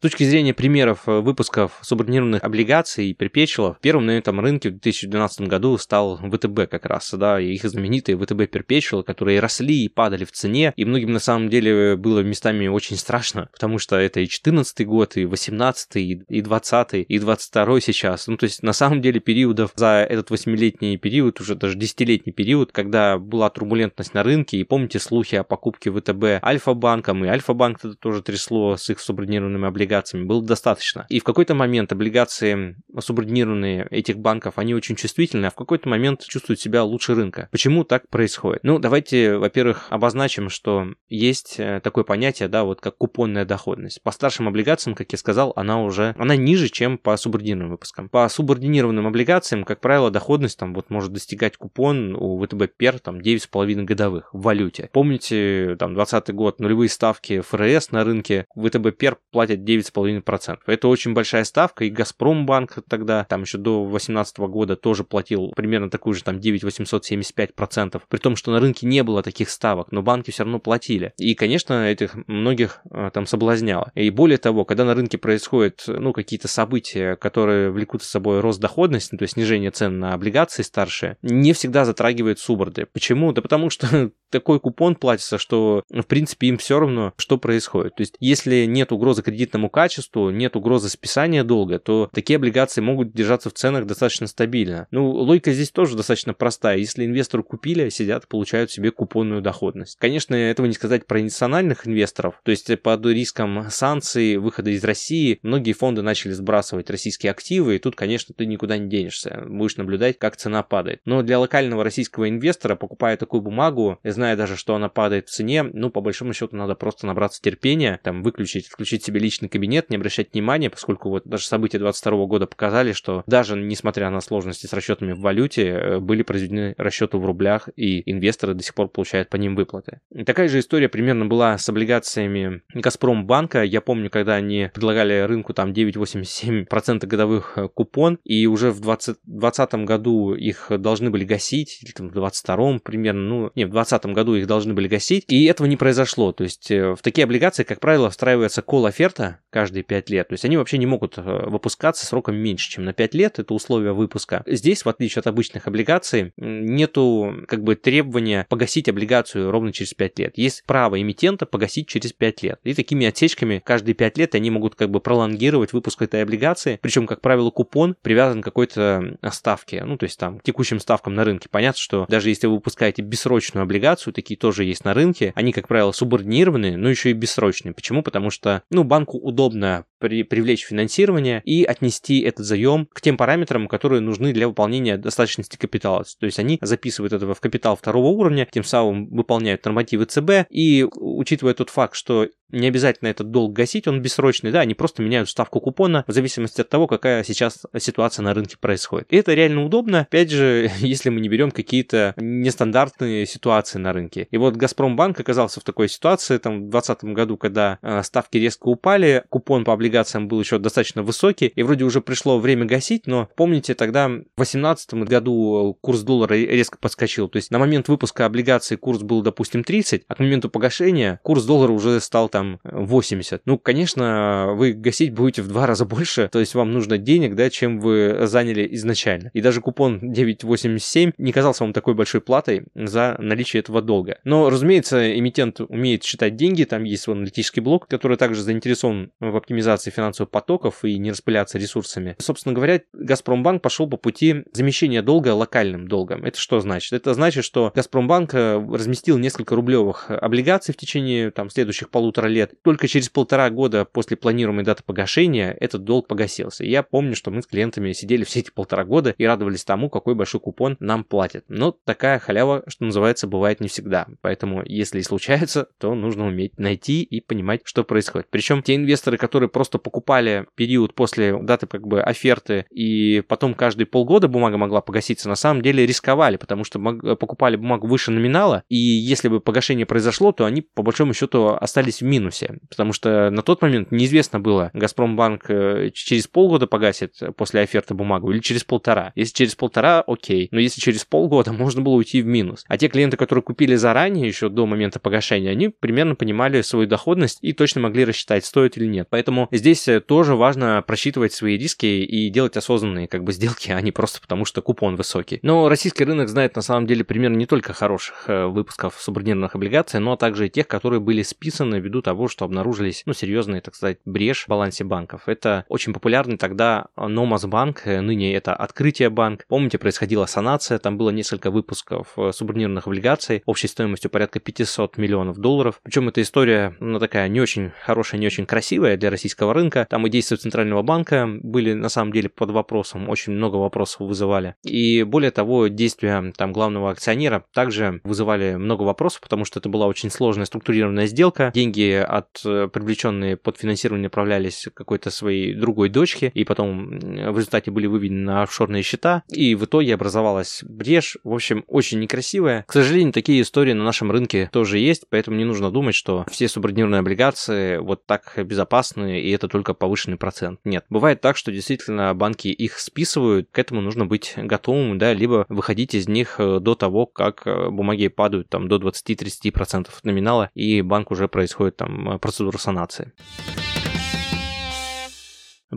С 0.03 0.11
точки 0.11 0.25
зрения 0.25 0.53
примеров 0.53 1.03
э, 1.07 1.21
выпусков 1.21 1.79
субординированных 1.81 2.43
облигаций 2.43 3.11
и 3.11 3.15
перпечуалов, 3.15 3.79
первым 3.81 4.07
на 4.07 4.19
этом 4.19 4.41
рынке 4.41 4.71
в 4.71 4.73
2012 4.73 5.43
году 5.43 5.79
стал 5.79 6.17
ВТБ 6.17 6.69
как 6.69 6.87
раз, 6.87 7.15
да, 7.17 7.41
и 7.41 7.53
их 7.53 7.63
знаменитые 7.63 8.19
ВТБ 8.19 8.51
перпечуалы, 8.51 9.05
которые 9.05 9.39
росли 9.39 9.85
и 9.85 9.89
падали 9.89 10.25
в 10.25 10.33
цене, 10.33 10.73
и 10.75 10.85
многим 10.85 11.13
на 11.13 11.21
самом 11.21 11.49
деле 11.49 11.95
было 11.95 12.19
местами 12.19 12.67
очень 12.67 12.97
страшно, 12.97 13.49
потому 13.53 13.79
что 13.79 13.95
это 13.95 14.19
и 14.19 14.27
14 14.27 14.85
год, 14.85 15.17
и 15.17 15.25
18 15.25 15.95
и 15.95 16.43
20 16.43 16.95
и 17.07 17.19
22 17.21 17.81
сейчас, 17.81 18.27
ну 18.27 18.37
то 18.37 18.43
есть 18.43 18.65
на 18.65 18.73
самом 18.73 19.03
деле 19.03 19.21
периодов 19.21 19.71
за 19.77 20.05
этот 20.11 20.31
восьмилетний 20.31 20.97
период, 20.97 21.41
уже 21.41 21.55
даже 21.55 21.77
десятилетний 21.77 22.33
период, 22.33 22.73
когда 22.73 23.19
была 23.19 23.51
турбулентность 23.51 24.15
на 24.15 24.25
рынке, 24.25 24.57
и 24.57 24.65
помните 24.65 24.99
слухи 24.99 25.37
о 25.37 25.45
покупке 25.45 25.93
ВТБ 25.93 26.45
Альфа-банком, 26.45 27.25
и 27.25 27.29
Альфа-банк 27.29 27.79
тоже 28.01 28.21
трясло 28.21 28.77
с 28.77 28.91
их 28.91 28.99
субординированными 28.99 29.69
облигациями, 29.69 29.92
облигациями 29.93 30.25
было 30.25 30.43
достаточно. 30.43 31.07
И 31.09 31.21
в 31.21 31.25
какой-то 31.25 31.55
момент 31.55 31.93
облигации 31.93 32.77
субординированные 32.99 33.87
этих 33.91 34.19
банков, 34.19 34.55
они 34.57 34.75
очень 34.75 34.97
чувствительны, 34.97 35.47
а 35.47 35.51
в 35.51 35.55
какой-то 35.55 35.89
момент 35.89 36.25
чувствуют 36.25 36.61
себя 36.61 36.83
лучше 36.83 37.15
рынка. 37.15 37.49
Почему 37.51 37.85
так 37.85 38.09
происходит? 38.09 38.61
Ну, 38.63 38.79
давайте, 38.79 39.37
во-первых, 39.37 39.87
обозначим, 39.91 40.49
что 40.49 40.89
есть 41.09 41.57
э, 41.59 41.81
такое 41.83 42.05
понятие, 42.05 42.49
да, 42.49 42.65
вот 42.65 42.81
как 42.81 42.97
купонная 42.97 43.45
доходность. 43.45 44.03
По 44.03 44.13
старшим 44.13 44.49
облигациям, 44.49 44.95
как 44.95 45.13
я 45.13 45.19
сказал, 45.19 45.53
она 45.57 45.83
уже, 45.83 46.15
она 46.19 46.37
ниже, 46.37 46.69
чем 46.69 46.99
по 46.99 47.17
субординированным 47.17 47.71
выпускам. 47.71 48.09
По 48.09 48.29
субординированным 48.29 49.07
облигациям, 49.07 49.65
как 49.65 49.81
правило, 49.81 50.11
доходность 50.11 50.59
там 50.59 50.75
вот 50.75 50.91
может 50.91 51.13
достигать 51.13 51.57
купон 51.57 52.17
у 52.19 52.43
ВТБ 52.43 52.77
ПЕР 52.77 52.99
там 52.99 53.19
9,5 53.19 53.85
годовых 53.85 54.31
в 54.33 54.43
валюте. 54.43 54.89
Помните, 54.93 55.77
там 55.79 55.95
20 55.95 56.35
год, 56.35 56.61
нулевые 56.61 56.89
ставки 56.89 57.41
ФРС 57.41 57.91
на 57.91 58.05
рынке, 58.05 58.47
ВТБ 58.57 58.97
ПЕР 58.97 59.19
платят 59.31 59.65
9 59.65 59.82
9,5%. 59.91 60.59
Это 60.67 60.89
очень 60.89 61.15
большая 61.15 61.45
ставка, 61.45 61.85
и 61.85 61.91
Газпромбанк 61.91 62.79
тогда, 62.89 63.25
там 63.25 63.43
еще 63.43 63.59
до 63.59 63.81
2018 63.89 64.39
года 64.39 64.77
тоже 64.77 65.05
платил 65.05 65.53
примерно 65.57 65.91
такую 65.91 66.15
же, 66.15 66.23
там 66.23 66.37
9,875%, 66.37 68.01
при 68.09 68.19
том, 68.19 68.37
что 68.37 68.53
на 68.53 68.61
рынке 68.61 68.87
не 68.87 69.03
было 69.03 69.23
таких 69.23 69.51
ставок, 69.51 69.93
но 69.93 70.03
банки 70.03 70.31
все 70.31 70.45
равно 70.45 70.59
платили. 70.59 71.13
И, 71.19 71.35
конечно, 71.35 71.89
этих 71.89 72.15
многих 72.27 72.81
а, 72.91 73.11
там 73.11 73.27
соблазняло. 73.27 73.91
И 73.95 74.11
более 74.11 74.39
того, 74.39 74.65
когда 74.65 74.85
на 74.85 74.95
рынке 74.95 75.19
происходят, 75.19 75.85
ну, 75.87 76.13
какие-то 76.13 76.49
события, 76.49 77.17
которые 77.17 77.71
влекут 77.71 78.03
с 78.03 78.09
собой 78.09 78.41
рост 78.41 78.61
доходности, 78.61 79.17
то 79.17 79.23
есть 79.23 79.35
снижение 79.35 79.71
цен 79.71 79.99
на 79.99 80.15
облигации 80.15 80.63
старшие, 80.63 81.17
не 81.23 81.53
всегда 81.53 81.85
затрагивают 81.85 82.39
суборды. 82.39 82.87
Почему? 82.93 83.33
Да 83.33 83.43
потому 83.43 83.71
что 83.71 84.11
такой 84.33 84.59
купон 84.59 84.97
платится, 84.97 85.39
что, 85.39 85.85
в 85.91 86.03
принципе, 86.03 86.49
им 86.49 86.59
все 86.59 86.81
равно, 86.81 87.13
что 87.19 87.39
происходит. 87.39 87.95
То 87.97 88.01
есть, 88.01 88.17
если 88.19 88.65
нет 88.65 88.91
угрозы 88.91 89.23
кредитному 89.23 89.71
качеству, 89.71 90.31
нет 90.31 90.57
угрозы 90.57 90.89
списания 90.89 91.45
долга, 91.45 91.79
то 91.79 92.11
такие 92.13 92.37
облигации 92.37 92.81
могут 92.81 93.13
держаться 93.13 93.51
в 93.51 93.53
ценах 93.53 93.87
достаточно 93.87 94.27
стабильно. 94.27 94.89
Ну, 94.91 95.11
логика 95.11 95.53
здесь 95.53 95.71
тоже 95.71 95.97
достаточно 95.97 96.35
простая. 96.35 96.79
Если 96.79 97.05
инвесторы 97.05 97.43
купили, 97.43 97.89
сидят, 97.91 98.27
получают 98.27 98.71
себе 98.71 98.91
купонную 98.91 99.43
доходность. 99.43 99.99
Конечно, 99.99 100.35
этого 100.35 100.67
не 100.67 100.73
сказать 100.73 101.07
про 101.07 101.21
национальных 101.21 101.87
инвесторов. 101.87 102.41
То 102.45 102.51
есть, 102.51 102.71
под 102.81 103.07
риском 103.07 103.67
санкций, 103.71 104.39
выхода 104.39 104.71
из 104.71 104.83
России, 104.83 105.39
многие 105.43 105.73
фонды 105.73 106.03
начали 106.03 106.33
сбрасывать 106.33 106.89
российские 106.91 107.31
активы, 107.31 107.77
и 107.77 107.79
тут, 107.79 107.95
конечно, 107.95 108.35
ты 108.35 108.47
никуда 108.47 108.79
не 108.79 108.89
денешься. 108.89 109.45
Будешь 109.47 109.77
наблюдать, 109.77 110.19
как 110.19 110.37
цена 110.37 110.63
падает. 110.63 111.01
Но 111.05 111.23
для 111.23 111.39
локального 111.39 111.85
российского 111.85 112.29
инвестора, 112.29 112.77
покупая 112.77 113.17
такую 113.17 113.43
бумагу, 113.43 113.99
зная 114.23 114.37
даже, 114.37 114.57
что 114.57 114.77
она 114.77 114.89
падает 114.89 115.29
в 115.29 115.33
цене, 115.33 115.65
ну, 115.65 115.91
по 115.91 116.01
большому 116.01 116.33
счету, 116.33 116.55
надо 116.55 116.77
просто 116.77 117.09
набраться 117.09 117.43
терпения, 117.43 117.99
там, 118.05 118.23
выключить, 118.23 118.69
включить 118.69 119.05
себе 119.05 119.19
личный 119.19 119.49
кабинет, 119.49 119.91
не 119.91 119.97
обращать 119.97 120.33
внимания, 120.33 120.71
поскольку 120.71 121.11
вот 121.11 121.25
даже 121.25 121.45
события 121.45 121.81
22 121.81 122.27
года 122.27 122.47
показали, 122.47 122.93
что 122.93 123.25
даже 123.27 123.57
несмотря 123.57 124.11
на 124.11 124.21
сложности 124.21 124.67
с 124.69 124.73
расчетами 124.73 125.11
в 125.13 125.19
валюте, 125.19 125.67
э, 125.67 125.99
были 125.99 126.23
произведены 126.23 126.77
расчеты 126.79 127.17
в 127.17 127.25
рублях, 127.25 127.69
и 127.75 128.09
инвесторы 128.09 128.55
до 128.55 128.63
сих 128.63 128.75
пор 128.75 128.89
получают 128.89 129.29
по 129.29 129.35
ним 129.35 129.57
выплаты. 129.57 130.01
И 130.15 130.23
такая 130.23 130.47
же 130.47 130.61
история 130.61 130.89
примерно 130.89 131.27
была 131.27 131.59
с 131.59 131.69
облигациями 131.69 132.63
Газпромбанка. 132.73 133.65
Я 133.65 133.81
помню, 133.81 134.09
когда 134.09 134.37
они 134.37 134.71
предлагали 134.73 135.23
рынку 135.23 135.53
там 135.53 135.73
9,87% 135.73 137.07
годовых 137.09 137.55
э, 137.57 137.69
купон, 137.69 138.21
и 138.23 138.47
уже 138.47 138.71
в 138.71 138.81
2020 138.81 139.75
году 139.85 140.35
их 140.35 140.71
должны 140.79 141.11
были 141.11 141.25
гасить, 141.25 141.81
или 141.83 141.91
там 141.91 142.09
в 142.09 142.13
22 142.13 142.79
примерно, 142.85 143.21
ну, 143.21 143.51
не, 143.57 143.65
в 143.65 143.71
2020 143.71 144.12
году 144.13 144.35
их 144.35 144.47
должны 144.47 144.75
были 144.75 144.89
гасить, 144.89 145.25
и 145.29 145.45
этого 145.45 145.67
не 145.67 145.77
произошло. 145.77 146.33
То 146.33 146.45
есть 146.45 146.71
э, 146.71 146.95
в 146.95 147.03
такие 147.03 147.25
облигации, 147.25 147.63
как 147.63 147.81
правило, 147.81 148.11
встраивается 148.11 148.63
кол-оферта 148.63 149.39
каждые 149.51 149.83
5 149.83 150.11
лет. 150.11 150.29
То 150.29 150.35
есть 150.35 150.45
они 150.45 150.57
вообще 150.57 150.79
не 150.79 150.87
могут 150.87 151.19
э, 151.19 151.23
выпускаться 151.23 152.07
сроком 152.07 152.37
меньше, 152.37 152.71
чем 152.71 152.85
на 152.85 152.93
5 152.93 153.15
лет, 153.15 153.39
это 153.39 153.55
условия 153.55 153.93
выпуска. 153.93 154.43
Здесь, 154.47 154.85
в 154.85 154.89
отличие 154.89 155.21
от 155.21 155.27
обычных 155.27 155.67
облигаций, 155.67 156.33
нету 156.37 157.45
как 157.49 157.63
бы 157.63 157.75
требования 157.75 158.47
погасить 158.49 158.89
облигацию 158.89 159.51
ровно 159.51 159.73
через 159.73 159.95
5 159.95 160.19
лет. 160.19 160.39
Есть 160.39 160.65
право 160.67 161.01
эмитента 161.01 161.47
погасить 161.47 161.89
через 161.89 162.13
5 162.13 162.43
лет. 162.43 162.61
И 162.65 162.75
такими 162.75 163.07
отсечками 163.07 163.63
каждые 163.65 163.95
5 163.95 164.19
лет 164.19 164.35
они 164.35 164.51
могут 164.51 164.75
как 164.75 164.91
бы 164.91 165.01
пролонгировать 165.01 165.73
выпуск 165.73 166.03
этой 166.03 166.23
облигации. 166.23 166.79
Причем, 166.83 167.07
как 167.07 167.21
правило, 167.21 167.51
купон 167.51 167.97
привязан 168.03 168.41
к 168.41 168.45
какой-то 168.45 169.19
ставке, 169.31 169.85
ну 169.85 169.97
то 169.97 170.05
есть 170.05 170.19
там 170.19 170.39
к 170.39 170.43
текущим 170.43 170.81
ставкам 170.81 171.15
на 171.15 171.25
рынке. 171.25 171.49
Понятно, 171.51 171.79
что 171.79 172.07
даже 172.09 172.29
если 172.29 172.47
вы 172.47 172.55
выпускаете 172.55 173.03
бессрочную 173.03 173.63
облигацию, 173.63 174.02
такие 174.11 174.37
тоже 174.37 174.65
есть 174.65 174.85
на 174.85 174.95
рынке, 174.95 175.33
они, 175.37 175.53
как 175.53 175.69
правило, 175.69 175.93
субординированы, 175.93 176.77
но 176.77 176.89
еще 176.89 177.11
и 177.11 177.15
бессрочные. 177.15 177.73
Почему? 177.75 178.03
Потому 178.03 178.31
что, 178.31 178.63
ну, 178.71 178.83
банку 178.83 179.19
удобно 179.19 179.85
при, 179.99 180.25
привлечь 180.25 180.65
финансирование 180.65 181.43
и 181.45 181.63
отнести 181.63 182.21
этот 182.21 182.45
заем 182.45 182.89
к 182.93 183.01
тем 183.01 183.17
параметрам, 183.17 183.69
которые 183.69 184.01
нужны 184.01 184.33
для 184.33 184.49
выполнения 184.49 184.97
достаточности 184.97 185.57
капитала. 185.57 186.05
То 186.19 186.27
есть 186.27 186.39
они 186.39 186.59
записывают 186.61 187.13
этого 187.13 187.35
в 187.35 187.41
капитал 187.41 187.77
второго 187.77 188.09
уровня, 188.09 188.49
тем 188.51 188.65
самым 188.65 189.09
выполняют 189.11 189.65
нормативы 189.65 190.07
ЦБ 190.07 190.47
и 190.51 190.85
учитывая 190.91 191.55
тот 191.55 191.71
факт, 191.71 191.95
что 191.95 192.29
не 192.53 192.69
обязательно 192.69 193.09
этот 193.09 193.31
долг 193.31 193.53
гасить, 193.53 193.89
он 193.89 194.01
бессрочный, 194.01 194.53
да, 194.53 194.61
они 194.61 194.75
просто 194.75 195.03
меняют 195.03 195.29
ставку 195.29 195.61
купона 195.61 196.05
в 196.07 196.13
зависимости 196.13 196.61
от 196.61 196.69
того, 196.69 196.87
какая 196.87 197.25
сейчас 197.25 197.63
ситуация 197.79 198.23
на 198.23 198.35
рынке 198.35 198.57
происходит. 198.59 199.07
И 199.11 199.17
это 199.17 199.35
реально 199.35 199.65
удобно, 199.65 200.01
опять 200.01 200.31
же, 200.31 200.71
если 200.79 201.11
мы 201.11 201.21
не 201.21 201.29
берем 201.29 201.51
какие-то 201.51 202.15
нестандартные 202.17 203.27
ситуации 203.27 203.79
на 203.79 203.93
рынке. 203.93 204.29
И 204.31 204.37
вот 204.37 204.57
Газпромбанк 204.57 205.19
оказался 205.19 205.61
в 205.61 205.65
такой 205.65 205.89
ситуации 205.89 206.39
там 206.39 206.67
в 206.67 206.71
2020 206.71 207.05
году, 207.15 207.37
когда 207.37 207.79
э, 207.83 208.03
ставки 208.03 208.37
резко 208.37 208.69
упали, 208.69 209.25
купон 209.29 209.65
по 209.65 209.73
облигациям 209.73 210.29
был 210.29 210.41
еще 210.41 210.59
достаточно 210.59 211.03
высокий, 211.03 211.47
и 211.47 211.63
вроде 211.63 211.85
уже 211.85 212.01
пришло 212.01 212.39
время 212.39 212.67
гасить, 212.67 213.07
но 213.07 213.29
помните, 213.37 213.75
тогда 213.75 214.09
в 214.09 214.37
2018 214.37 214.95
году 214.95 215.79
курс 215.81 216.01
доллара 216.01 216.35
резко 216.35 216.79
подскочил, 216.79 217.29
то 217.29 217.37
есть 217.37 217.51
на 217.51 217.59
момент 217.59 217.89
выпуска 217.89 218.27
облигаций 218.27 218.77
курс 218.77 219.03
был, 219.03 219.23
допустим, 219.23 219.65
30, 219.65 220.05
а 220.07 220.15
к 220.15 220.19
моменту 220.19 220.51
погашения 220.51 221.21
курс 221.23 221.45
доллара 221.45 221.73
уже 221.73 222.01
стал 222.01 222.29
там 222.29 222.42
там 222.43 222.61
80. 222.65 223.43
Ну, 223.45 223.59
конечно, 223.59 224.53
вы 224.55 224.73
гасить 224.73 225.13
будете 225.13 225.43
в 225.43 225.49
два 225.49 225.67
раза 225.67 225.85
больше, 225.85 226.29
то 226.31 226.41
есть 226.41 226.55
вам 226.55 226.73
нужно 226.73 226.99
денег, 226.99 227.35
да, 227.35 227.51
чем 227.51 227.79
вы 227.79 228.27
заняли 228.27 228.69
изначально. 228.73 229.31
И 229.33 229.41
даже 229.41 229.61
купон 229.61 230.01
987 230.13 231.13
не 231.19 231.33
казался 231.33 231.65
вам 231.65 231.73
такой 231.73 231.95
большой 231.95 232.21
платой 232.21 232.65
за 232.75 233.17
наличие 233.19 233.61
этого 233.61 233.81
долга. 233.81 234.19
Но, 234.25 234.51
разумеется, 234.51 235.19
эмитент 235.19 235.61
умеет 235.61 236.03
считать 236.03 236.37
деньги, 236.37 236.65
там 236.65 236.85
есть 236.85 237.05
свой 237.05 237.17
аналитический 237.17 237.63
блок, 237.63 237.87
который 237.87 238.17
также 238.17 238.43
заинтересован 238.43 239.13
в 239.21 239.37
оптимизации 239.37 239.91
финансовых 239.91 240.31
потоков 240.31 240.85
и 240.85 240.99
не 240.99 241.11
распыляться 241.11 241.59
ресурсами. 241.59 242.17
Собственно 242.19 242.55
говоря, 242.55 242.81
Газпромбанк 242.93 243.63
пошел 243.63 243.89
по 243.89 243.97
пути 243.97 244.45
замещения 244.53 245.03
долга 245.03 245.35
локальным 245.35 245.87
долгом. 245.87 246.25
Это 246.25 246.39
что 246.39 246.61
значит? 246.61 246.93
Это 246.93 247.15
значит, 247.15 247.45
что 247.45 247.73
Газпромбанк 247.75 248.35
э, 248.35 248.67
разместил 248.73 249.19
несколько 249.19 249.55
рублевых 249.55 250.11
облигаций 250.11 250.75
в 250.75 250.77
течение 250.77 251.31
там, 251.31 251.51
следующих 251.51 251.91
полутора 251.91 252.32
лет. 252.33 252.55
Только 252.63 252.89
через 252.89 253.09
полтора 253.09 253.51
года 253.51 253.85
после 253.85 254.17
планируемой 254.17 254.65
даты 254.65 254.83
погашения 254.85 255.57
этот 255.61 255.85
долг 255.85 256.09
погасился. 256.09 256.65
я 256.65 256.83
помню, 256.83 257.15
что 257.15 257.31
мы 257.31 257.43
с 257.43 257.47
клиентами 257.47 257.93
сидели 257.93 258.25
все 258.25 258.41
эти 258.41 258.51
полтора 258.51 258.85
года 258.85 259.15
и 259.17 259.25
радовались 259.25 259.65
тому, 259.65 259.91
какой 259.91 260.15
большой 260.15 260.41
купон 260.41 260.77
нам 260.81 261.05
платят. 261.05 261.45
Но 261.49 261.73
такая 261.85 262.19
халява, 262.19 262.65
что 262.67 262.85
называется, 262.85 263.27
бывает 263.27 263.61
не 263.61 263.69
всегда. 263.69 264.07
Поэтому, 264.21 264.63
если 264.65 264.99
и 264.99 265.03
случается, 265.03 265.69
то 265.79 265.95
нужно 265.95 266.27
уметь 266.27 266.59
найти 266.59 267.03
и 267.03 267.21
понимать, 267.21 267.61
что 267.65 267.85
происходит. 267.85 268.29
Причем 268.31 268.63
те 268.63 268.75
инвесторы, 268.75 269.19
которые 269.19 269.49
просто 269.49 269.79
покупали 269.79 270.47
период 270.55 270.95
после 270.95 271.37
даты 271.43 271.67
как 271.67 271.87
бы 271.87 272.01
оферты 272.01 272.67
и 272.71 273.23
потом 273.29 273.55
каждые 273.55 273.87
полгода 273.87 274.29
бумага 274.29 274.57
могла 274.57 274.81
погаситься, 274.81 275.29
на 275.29 275.35
самом 275.35 275.63
деле 275.63 275.87
рисковали, 275.87 276.37
потому 276.37 276.65
что 276.65 276.79
покупали 277.17 277.57
бумагу 277.57 277.87
выше 277.87 278.11
номинала, 278.11 278.65
и 278.69 278.77
если 278.77 279.29
бы 279.29 279.41
погашение 279.41 279.87
произошло, 279.87 280.33
то 280.33 280.45
они 280.45 280.63
по 280.63 280.83
большому 280.83 281.15
счету 281.15 281.49
остались 281.49 282.01
в 282.01 282.05
минусе, 282.23 282.59
потому 282.69 282.93
что 282.93 283.31
на 283.31 283.43
тот 283.43 283.63
момент 283.63 283.91
неизвестно 283.91 284.41
было, 284.41 284.71
Газпромбанк 284.73 285.45
э, 285.49 285.91
через 285.93 286.27
полгода 286.27 286.67
погасит 286.67 287.15
после 287.37 287.61
оферты 287.61 287.95
бумагу 287.95 288.31
или 288.33 288.41
через 288.41 288.65
полтора. 288.65 289.13
Если 289.15 289.35
через 289.35 289.55
полтора, 289.55 290.03
окей, 290.07 290.49
но 290.51 290.61
если 290.61 290.81
через 290.81 291.05
полгода, 291.05 291.53
можно 291.63 291.83
было 291.83 291.95
уйти 291.95 292.23
в 292.23 292.27
минус. 292.27 292.65
А 292.69 292.79
те 292.79 292.89
клиенты, 292.89 293.17
которые 293.17 293.43
купили 293.43 293.75
заранее, 293.75 294.27
еще 294.27 294.49
до 294.49 294.67
момента 294.67 295.01
погашения, 295.01 295.51
они 295.51 295.69
примерно 295.69 296.15
понимали 296.15 296.63
свою 296.63 296.87
доходность 296.87 297.39
и 297.43 297.53
точно 297.53 297.81
могли 297.81 298.05
рассчитать, 298.05 298.45
стоит 298.45 298.77
или 298.77 298.87
нет. 298.87 299.09
Поэтому 299.11 299.49
здесь 299.51 299.89
э, 299.89 300.01
тоже 300.01 300.37
важно 300.37 300.83
просчитывать 300.87 301.33
свои 301.33 301.59
риски 301.59 301.87
и 301.87 302.31
делать 302.31 302.57
осознанные 302.57 303.09
как 303.09 303.25
бы 303.25 303.33
сделки, 303.33 303.71
а 303.71 303.81
не 303.81 303.93
просто 303.93 304.21
потому, 304.21 304.45
что 304.45 304.63
купон 304.63 304.97
высокий. 304.97 305.41
Но 305.43 305.69
российский 305.69 306.05
рынок 306.05 306.29
знает 306.29 306.57
на 306.57 306.63
самом 306.63 306.87
деле 306.87 307.05
примерно 307.05 307.37
не 307.37 307.47
только 307.47 307.73
хороших 307.73 308.25
э, 308.29 308.47
выпусков 308.47 308.97
субординированных 309.01 309.55
облигаций, 309.55 310.01
но 310.01 310.17
также 310.17 310.47
и 310.47 310.51
тех, 310.51 310.69
которые 310.69 311.01
были 311.01 311.23
списаны 311.23 311.81
ввиду 311.81 312.02
того, 312.03 312.29
что 312.29 312.45
обнаружились, 312.45 313.03
ну, 313.07 313.13
серьезные, 313.13 313.61
так 313.61 313.75
сказать, 313.75 313.99
брешь 314.05 314.45
в 314.45 314.49
балансе 314.49 314.85
банков. 314.85 315.23
Это 315.27 315.65
очень 315.69 315.93
популярный 315.93 316.37
тогда 316.37 316.87
Номас 316.97 317.47
банк, 317.47 317.83
э, 317.87 318.01
ныне 318.01 318.35
это 318.35 318.55
Открытие 318.55 319.11
банк. 319.11 319.45
Помните, 319.49 319.79
происходила 319.79 320.27
санация, 320.27 320.79
там 320.79 320.99
было 320.99 321.11
несколько 321.11 321.51
выпусков 321.51 322.17
субординированных 322.33 322.87
облигаций 322.87 323.43
общей 323.47 323.69
стоимостью 323.69 324.11
порядка 324.11 324.41
500 324.41 324.99
миллионов 324.99 325.39
долларов. 325.39 325.81
Причем 325.83 326.09
эта 326.09 326.23
история, 326.23 326.77
ну, 326.81 326.99
такая 326.99 327.29
не 327.29 327.41
очень 327.41 327.73
хорошая, 327.85 328.21
не 328.21 328.27
очень 328.27 328.47
красивая 328.47 328.97
для 328.97 329.11
российского 329.11 329.55
рынка. 329.55 329.87
Там 329.89 330.07
и 330.07 330.11
действия 330.11 330.37
Центрального 330.37 330.83
банка 330.83 331.29
были 331.43 331.73
на 331.73 331.89
самом 331.89 332.13
деле 332.13 332.29
под 332.29 332.51
вопросом, 332.51 333.09
очень 333.09 333.33
много 333.33 333.57
вопросов 333.57 334.01
вызывали. 334.01 334.55
И 334.65 335.03
более 335.03 335.31
того, 335.31 335.69
действия 335.69 336.33
там 336.37 336.53
главного 336.53 336.91
акционера 336.91 337.45
также 337.53 338.01
вызывали 338.05 338.55
много 338.55 338.83
вопросов, 338.83 339.21
потому 339.21 339.45
что 339.45 339.61
это 339.61 339.69
была 339.69 339.87
очень 339.87 340.11
сложная 340.11 340.47
структурированная 340.47 341.07
сделка. 341.07 341.51
Деньги 341.55 341.92
от 341.99 342.41
э, 342.45 342.69
привлеченные 342.73 343.37
под 343.37 343.59
финансирование 343.59 344.05
направлялись 344.05 344.69
какой-то 344.75 345.11
своей 345.11 345.55
другой 345.55 345.89
дочке, 345.89 346.31
и 346.35 346.45
потом 346.45 346.99
в 346.99 347.37
результате 347.37 347.71
были 347.71 347.87
выведены 347.87 348.23
на 348.23 348.43
офшорные 348.43 348.83
счета, 348.83 349.23
и 349.29 349.55
в 349.55 349.65
итоге 349.65 349.95
образовалась 349.95 350.63
брешь. 350.63 351.17
В 351.25 351.33
общем, 351.33 351.65
очень 351.67 352.01
некрасивая. 352.01 352.65
К 352.67 352.73
сожалению, 352.73 353.13
такие 353.13 353.43
истории 353.43 353.73
на 353.73 353.85
нашем 353.85 354.11
рынке 354.11 354.49
тоже 354.53 354.79
есть, 354.79 355.05
поэтому 355.09 355.37
не 355.37 355.45
нужно 355.45 355.71
думать, 355.71 355.95
что 355.95 356.25
все 356.31 356.49
субординированные 356.49 357.01
облигации 357.01 357.79
вот 357.79 358.07
так 358.07 358.35
безопасны, 358.37 359.21
и 359.21 359.31
это 359.31 359.49
только 359.49 359.75
повышенный 359.75 360.17
процент. 360.17 360.61
Нет. 360.65 360.85
Бывает 360.89 361.21
так, 361.21 361.37
что 361.37 361.53
действительно 361.53 362.15
банки 362.15 362.49
их 362.49 362.79
списывают, 362.79 363.49
к 363.51 363.59
этому 363.59 363.81
нужно 363.81 364.07
быть 364.07 364.35
готовым, 364.37 364.99
да, 364.99 365.13
либо 365.13 365.47
выходить 365.49 365.95
из 365.95 366.09
них 366.09 366.37
э, 366.39 366.59
до 366.61 366.75
того, 366.75 367.07
как 367.07 367.47
э, 367.47 367.71
бумаги 367.71 368.09
падают 368.09 368.49
там 368.49 368.69
до 368.69 368.77
20-30% 368.77 369.89
номинала, 370.03 370.51
и 370.55 370.83
банк 370.83 371.11
уже 371.11 371.29
происходит 371.29 371.77
там 371.83 372.19
процедура 372.19 372.59
санации. 372.59 373.13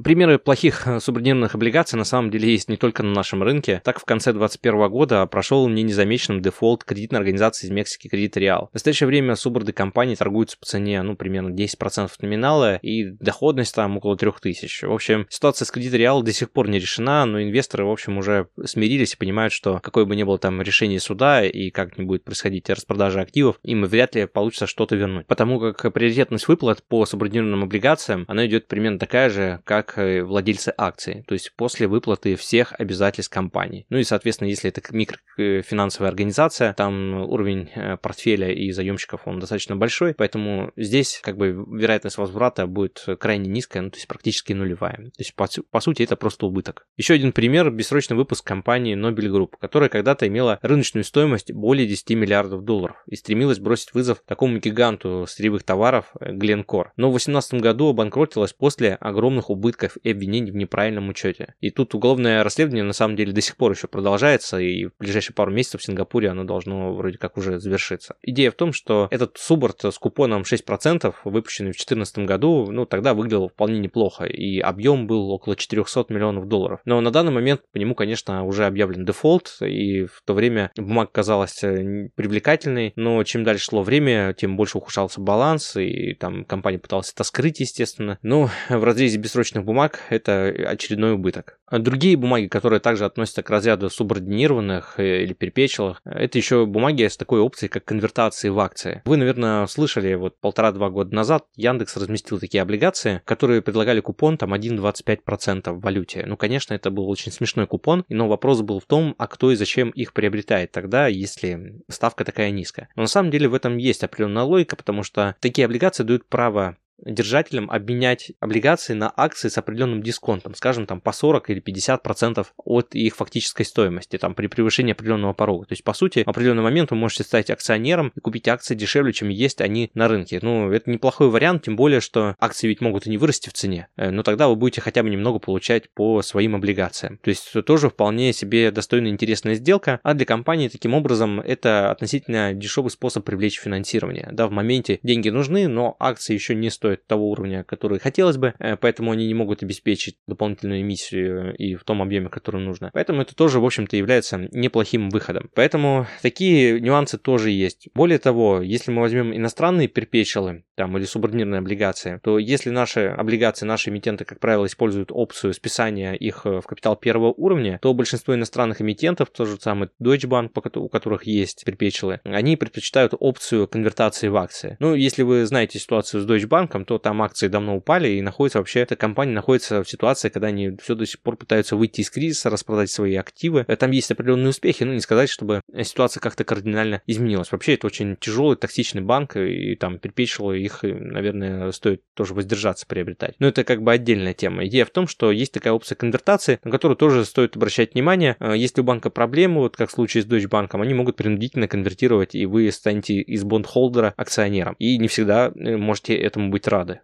Примеры 0.04 0.40
плохих 0.40 0.88
э, 0.88 1.00
субординированных 1.00 1.56
облигаций 1.56 1.98
на 1.98 2.04
самом 2.04 2.30
деле 2.30 2.52
есть 2.52 2.70
не 2.70 2.76
только 2.76 3.02
на 3.02 3.12
нашем 3.12 3.42
рынке. 3.42 3.82
Так, 3.86 4.00
в 4.00 4.06
конце 4.06 4.34
2021 4.34 4.90
года 4.90 5.26
прошел 5.26 5.68
не 5.70 5.84
незамеченным 5.84 6.42
дефолт 6.42 6.84
кредитной 6.84 7.20
организации 7.20 7.68
из 7.68 7.72
Мексики 7.72 8.10
Кредит 8.10 8.36
Реал. 8.36 8.68
В 8.72 8.74
настоящее 8.74 9.08
время 9.08 9.36
суборды 9.36 9.72
компании 9.72 10.16
торгуются 10.16 10.58
по 10.60 10.66
цене, 10.66 11.02
ну, 11.02 11.16
примерно 11.16 11.50
10% 11.50 12.10
номинала, 12.20 12.76
и 12.78 13.06
доходность 13.06 13.74
там 13.74 13.96
около 13.96 14.18
3000. 14.18 14.86
В 14.86 14.92
общем, 14.92 15.28
ситуация 15.30 15.66
с 15.66 15.72
Кредит 15.72 15.94
Реал 15.94 16.24
до 16.24 16.34
сих 16.34 16.52
пор 16.52 16.68
не 16.68 16.80
решена, 16.80 17.26
но 17.26 17.42
инвесторы, 17.42 17.86
в 17.86 17.90
общем, 17.92 18.18
уже 18.18 18.50
смирились 18.66 19.14
и 19.14 19.18
понимают, 19.18 19.54
что 19.54 19.80
какое 19.80 20.04
бы 20.04 20.16
ни 20.18 20.24
было 20.24 20.38
там 20.38 20.62
решение 20.62 21.00
суда 21.00 21.46
и 21.46 21.70
как 21.70 21.98
не 21.98 22.04
будет 22.04 22.26
происходить 22.26 22.70
распродажа 22.70 23.22
активов, 23.22 23.60
им 23.64 23.86
вряд 23.86 24.16
ли 24.16 24.26
получится 24.26 24.68
что-то 24.68 24.96
вернуть. 24.96 25.28
Потому 25.28 25.60
как 25.60 25.94
приоритетность 25.94 26.50
выплат 26.50 26.84
по 26.84 27.06
субординированным 27.06 27.64
облигациям, 27.64 28.26
она 28.28 28.46
идет 28.46 28.68
примерно 28.68 29.00
такая 29.00 29.30
же, 29.30 29.62
как 29.64 29.85
как 29.86 30.00
э, 30.00 30.24
владельцы 30.24 30.74
акций, 30.78 31.24
то 31.28 31.34
есть 31.34 31.54
после 31.56 31.88
выплаты 31.88 32.36
всех 32.36 32.74
обязательств 32.78 33.34
компании. 33.34 33.86
Ну 33.90 33.98
и, 33.98 34.04
соответственно, 34.04 34.50
если 34.50 34.70
это 34.70 34.82
микрофинансовая 34.92 36.10
организация, 36.10 36.74
там 36.74 37.22
уровень 37.22 37.70
э, 37.76 37.98
портфеля 37.98 38.52
и 38.52 38.72
заемщиков, 38.72 39.22
он 39.26 39.40
достаточно 39.40 39.76
большой, 39.76 40.14
поэтому 40.14 40.72
здесь 40.76 41.20
как 41.24 41.38
бы 41.38 41.50
вероятность 41.50 42.18
возврата 42.18 42.68
будет 42.68 43.06
крайне 43.20 43.50
низкая, 43.50 43.84
ну 43.84 43.90
то 43.90 43.98
есть 43.98 44.08
практически 44.08 44.54
нулевая. 44.54 44.96
То 44.96 45.20
есть 45.20 45.36
по, 45.36 45.48
по 45.70 45.80
сути 45.80 46.04
это 46.04 46.16
просто 46.16 46.46
убыток. 46.46 46.88
Еще 46.98 47.14
один 47.14 47.32
пример– 47.32 47.70
бессрочный 47.72 48.18
выпуск 48.18 48.46
компании 48.46 48.96
Nobel 48.96 49.32
Group, 49.32 49.54
которая 49.60 49.90
когда-то 49.90 50.28
имела 50.28 50.60
рыночную 50.62 51.04
стоимость 51.04 51.52
более 51.52 51.88
10 51.88 52.12
миллиардов 52.12 52.64
долларов 52.64 52.98
и 53.08 53.16
стремилась 53.16 53.60
бросить 53.60 53.94
вызов 53.94 54.22
такому 54.26 54.58
гиганту 54.60 55.26
сырьевых 55.28 55.64
товаров 55.64 56.12
э, 56.20 56.32
Glencore. 56.32 56.88
Но 56.98 57.10
в 57.10 57.14
2018 57.14 57.56
году 57.56 57.90
обанкротилась 57.90 58.54
после 58.54 58.96
огромных 58.96 59.50
убытков 59.50 59.75
попытках 59.76 59.98
и 60.04 60.12
обвинений 60.12 60.52
в 60.52 60.56
неправильном 60.56 61.10
учете. 61.10 61.54
И 61.60 61.70
тут 61.70 61.94
уголовное 61.96 62.44
расследование 62.44 62.84
на 62.84 62.94
самом 62.94 63.16
деле 63.16 63.34
до 63.34 63.42
сих 63.42 63.58
пор 63.58 63.72
еще 63.72 63.88
продолжается, 63.88 64.58
и 64.58 64.86
в 64.86 64.92
ближайшие 65.00 65.36
пару 65.36 65.52
месяцев 65.52 65.82
в 65.82 65.84
Сингапуре 65.84 66.30
оно 66.30 66.44
должно 66.44 66.94
вроде 66.94 67.18
как 67.18 67.38
уже 67.38 67.60
завершиться. 67.60 68.16
Идея 68.22 68.52
в 68.52 68.56
том, 68.56 68.74
что 68.74 69.08
этот 69.12 69.38
суборт 69.38 69.84
с 69.84 69.98
купоном 69.98 70.44
6%, 70.44 71.14
выпущенный 71.26 71.72
в 71.72 71.76
2014 71.76 72.20
году, 72.20 72.72
ну 72.72 72.86
тогда 72.86 73.14
выглядел 73.14 73.50
вполне 73.50 73.80
неплохо, 73.80 74.26
и 74.26 74.60
объем 74.60 75.08
был 75.08 75.30
около 75.32 75.56
400 75.56 76.06
миллионов 76.10 76.48
долларов. 76.48 76.80
Но 76.86 77.02
на 77.02 77.12
данный 77.12 77.32
момент 77.32 77.62
по 77.72 77.78
нему, 77.78 77.96
конечно, 77.96 78.44
уже 78.46 78.66
объявлен 78.66 79.06
дефолт, 79.06 79.58
и 79.62 80.06
в 80.06 80.22
то 80.26 80.34
время 80.34 80.72
бумага 80.78 81.10
казалась 81.12 81.64
э, 81.64 82.10
привлекательной, 82.16 82.94
но 82.96 83.24
чем 83.24 83.44
дальше 83.44 83.66
шло 83.66 83.82
время, 83.84 84.34
тем 84.34 84.56
больше 84.56 84.78
ухудшался 84.78 85.20
баланс, 85.22 85.76
и 85.76 86.14
там 86.14 86.46
компания 86.46 86.80
пыталась 86.80 87.12
это 87.12 87.24
скрыть, 87.24 87.60
естественно. 87.60 88.18
Но 88.22 88.50
в 88.70 88.84
разрезе 88.84 89.18
бессрочных 89.18 89.65
бумаг– 89.66 90.00
это 90.10 90.46
очередной 90.68 91.14
убыток. 91.14 91.60
А 91.68 91.80
другие 91.80 92.16
бумаги, 92.16 92.46
которые 92.46 92.80
также 92.80 93.06
относятся 93.06 93.42
к 93.42 93.50
разряду 93.50 93.90
субординированных 93.90 95.00
э, 95.00 95.24
или 95.24 95.34
перепечелых, 95.34 96.00
это 96.06 96.38
еще 96.38 96.66
бумаги 96.66 97.08
с 97.08 97.18
такой 97.18 97.40
опцией, 97.40 97.70
как 97.70 97.86
конвертации 97.86 98.50
в 98.50 98.60
акции. 98.60 99.02
Вы, 99.06 99.18
наверное, 99.18 99.66
слышали, 99.66 100.14
вот 100.14 100.40
полтора-два 100.40 100.90
года 100.90 101.16
назад 101.16 101.46
Яндекс 101.56 101.98
разместил 101.98 102.40
такие 102.40 102.62
облигации, 102.62 103.22
которые 103.26 103.64
предлагали 103.64 104.00
купон 104.00 104.38
там 104.38 104.54
1,25% 104.54 105.72
в 105.72 105.82
валюте. 105.82 106.24
Ну, 106.28 106.38
конечно, 106.38 106.76
это 106.76 106.92
был 106.92 107.10
очень 107.10 107.32
смешной 107.32 107.66
купон, 107.66 108.06
но 108.10 108.28
вопрос 108.28 108.62
был 108.62 108.80
в 108.80 108.86
том, 108.86 109.16
а 109.18 109.28
кто 109.28 109.52
и 109.52 109.56
зачем 109.56 109.90
их 109.90 110.14
приобретает 110.14 110.72
тогда, 110.72 111.08
если 111.08 111.82
ставка 111.90 112.26
такая 112.26 112.52
низкая. 112.52 112.90
Но 112.96 113.04
на 113.04 113.08
самом 113.08 113.32
деле 113.32 113.48
в 113.48 113.56
этом 113.56 113.78
есть 113.78 114.04
определенная 114.04 114.44
логика, 114.44 114.76
потому 114.76 115.02
что 115.02 115.36
такие 115.40 115.66
облигации 115.66 116.04
дают 116.04 116.28
право 116.28 116.78
держателям 117.04 117.70
обменять 117.70 118.32
облигации 118.40 118.94
на 118.94 119.12
акции 119.16 119.50
с 119.50 119.58
определенным 119.58 120.02
дисконтом, 120.02 120.56
скажем, 120.56 120.86
там 120.86 121.02
по 121.02 121.12
40 121.12 121.50
или 121.50 121.60
50 121.60 122.02
процентов 122.02 122.54
от 122.58 122.96
их 122.96 123.16
фактической 123.16 123.64
стоимости, 123.64 124.18
там 124.18 124.34
при 124.34 124.48
превышении 124.48 124.94
определенного 124.94 125.34
порога. 125.34 125.66
То 125.66 125.74
есть, 125.74 125.84
по 125.84 125.94
сути, 125.94 126.24
в 126.24 126.30
определенный 126.30 126.64
момент 126.64 126.92
вы 126.92 126.98
можете 126.98 127.24
стать 127.24 127.50
акционером 127.50 128.12
и 128.16 128.20
купить 128.20 128.48
акции 128.48 128.76
дешевле, 128.76 129.14
чем 129.14 129.30
есть 129.30 129.62
они 129.62 129.92
на 129.94 130.08
рынке. 130.08 130.40
Ну, 130.42 130.72
это 130.72 130.90
неплохой 130.90 131.30
вариант, 131.30 131.64
тем 131.64 131.76
более, 131.76 132.00
что 132.00 132.36
акции 132.40 132.68
ведь 132.68 132.82
могут 132.82 133.08
и 133.08 133.10
не 133.10 133.18
вырасти 133.18 133.50
в 133.50 133.54
цене, 133.54 133.88
э, 133.98 134.10
но 134.10 134.24
тогда 134.24 134.48
вы 134.48 134.56
будете 134.56 134.82
хотя 134.82 135.04
бы 135.04 135.10
немного 135.10 135.40
получать 135.40 135.90
по 135.94 136.22
своим 136.22 136.56
облигациям. 136.56 137.18
То 137.18 137.30
есть, 137.30 137.50
это 137.50 137.62
тоже 137.62 137.90
вполне 137.90 138.34
себе 138.34 138.72
достойная 138.72 139.12
интересная 139.12 139.56
сделка, 139.56 140.00
а 140.04 140.14
для 140.14 140.26
компании 140.26 140.70
таким 140.70 140.94
образом 140.94 141.40
это 141.40 141.92
относительно 141.92 142.54
дешевый 142.54 142.92
способ 142.92 143.26
привлечь 143.26 143.60
финансирование. 143.60 144.30
Да, 144.32 144.48
в 144.48 144.52
моменте 144.52 145.00
деньги 145.04 145.30
нужны, 145.30 145.68
но 145.68 145.96
акции 146.00 146.34
еще 146.34 146.56
не 146.56 146.70
стоят 146.70 146.85
стоят 146.86 147.08
того 147.08 147.30
уровня, 147.30 147.64
который 147.64 148.00
хотелось 148.00 148.38
бы, 148.38 148.54
э, 148.60 148.76
поэтому 148.76 149.12
они 149.12 149.28
не 149.28 149.34
могут 149.34 149.64
обеспечить 149.64 150.18
дополнительную 150.28 150.82
эмиссию 150.82 151.56
и 151.56 151.76
в 151.76 151.84
том 151.84 152.02
объеме, 152.02 152.30
который 152.30 152.62
нужно. 152.62 152.92
Поэтому 152.94 153.22
это 153.22 153.36
тоже, 153.36 153.60
в 153.60 153.66
общем-то, 153.66 153.98
является 153.98 154.50
неплохим 154.52 155.10
выходом. 155.10 155.50
Поэтому 155.56 156.06
такие 156.22 156.80
нюансы 156.80 157.18
тоже 157.18 157.50
есть. 157.50 157.90
Более 157.96 158.20
того, 158.20 158.62
если 158.62 158.92
мы 158.92 159.02
возьмем 159.02 159.36
иностранные 159.36 159.88
перпечелы, 159.88 160.64
там, 160.76 160.98
или 160.98 161.06
субординированные 161.06 161.60
облигации, 161.60 162.20
то 162.22 162.38
если 162.38 162.70
наши 162.70 163.08
облигации, 163.08 163.66
наши 163.66 163.90
эмитенты, 163.90 164.26
как 164.26 164.40
правило, 164.40 164.66
используют 164.66 165.10
опцию 165.12 165.54
списания 165.54 166.14
их 166.14 166.42
э, 166.46 166.60
в 166.60 166.68
капитал 166.68 166.96
первого 166.96 167.32
уровня, 167.32 167.80
то 167.82 167.94
большинство 167.94 168.36
иностранных 168.36 168.82
эмитентов, 168.82 169.30
тот 169.30 169.48
же 169.48 169.58
самый 169.60 169.90
Deutsche 170.02 170.28
Bank, 170.28 170.52
у 170.76 170.90
которых 170.90 171.24
есть 171.26 171.64
перпечелы, 171.66 172.20
они 172.26 172.58
предпочитают 172.58 173.14
опцию 173.18 173.68
конвертации 173.68 174.28
в 174.28 174.36
акции. 174.36 174.76
Ну, 174.80 174.94
если 174.94 175.24
вы 175.24 175.46
знаете 175.46 175.80
ситуацию 175.80 176.22
с 176.22 176.28
Deutsche 176.28 176.48
Bank, 176.48 176.75
то 176.84 176.98
там 176.98 177.22
акции 177.22 177.48
давно 177.48 177.78
упали 177.78 178.10
и 178.10 178.22
находится 178.22 178.58
вообще, 178.58 178.82
эта 178.82 178.98
компания 178.98 179.32
находится 179.32 179.84
в 179.84 179.90
ситуации, 179.90 180.30
когда 180.30 180.48
они 180.48 180.76
все 180.82 180.96
до 180.96 181.06
сих 181.06 181.22
пор 181.22 181.38
пытаются 181.38 181.78
выйти 181.78 182.02
из 182.02 182.10
кризиса, 182.10 182.50
распродать 182.50 182.90
свои 182.90 183.16
активы. 183.16 183.64
Там 183.64 183.92
есть 183.92 184.12
определенные 184.12 184.50
успехи, 184.50 184.84
но 184.84 184.94
не 184.94 185.00
сказать, 185.00 185.30
чтобы 185.30 185.62
ситуация 185.84 186.20
как-то 186.20 186.44
кардинально 186.44 187.02
изменилась. 187.08 187.52
Вообще 187.52 187.76
это 187.76 187.88
очень 187.88 188.18
тяжелый, 188.18 188.58
токсичный 188.58 189.02
банк, 189.02 189.38
и 189.38 189.76
там 189.76 190.00
перпечелы 190.00 190.60
их, 190.60 190.80
наверное, 190.84 191.72
стоит 191.72 192.02
тоже 192.14 192.34
воздержаться 192.34 192.86
приобретать. 192.88 193.36
Но 193.40 193.48
это 193.48 193.64
как 193.64 193.82
бы 193.82 193.92
отдельная 193.92 194.34
тема. 194.34 194.66
Идея 194.66 194.86
в 194.86 194.90
том, 194.90 195.08
что 195.08 195.32
есть 195.32 195.52
такая 195.52 195.74
опция 195.74 195.96
конвертации, 195.96 196.60
на 196.64 196.72
которую 196.72 196.98
тоже 196.98 197.26
стоит 197.26 197.56
обращать 197.56 197.94
внимание. 197.94 198.36
Э, 198.40 198.54
если 198.56 198.82
у 198.82 198.84
банка 198.84 199.10
проблемы, 199.10 199.62
вот 199.62 199.78
как 199.78 199.90
в 199.90 199.94
случае 199.94 200.24
с 200.24 200.26
Deutsche 200.26 200.50
Bank, 200.50 200.70
они 200.82 200.94
могут 200.94 201.16
принудительно 201.16 201.68
конвертировать, 201.68 202.36
и 202.36 202.46
вы 202.46 202.72
станете 202.72 203.16
из 203.16 203.44
бондхолдера 203.44 204.14
акционером. 204.18 204.76
И 204.80 204.98
не 204.98 205.08
всегда 205.08 205.52
э, 205.56 205.78
можете 205.78 206.16
этому 206.16 206.50
быть 206.50 206.65
рады. 206.68 207.02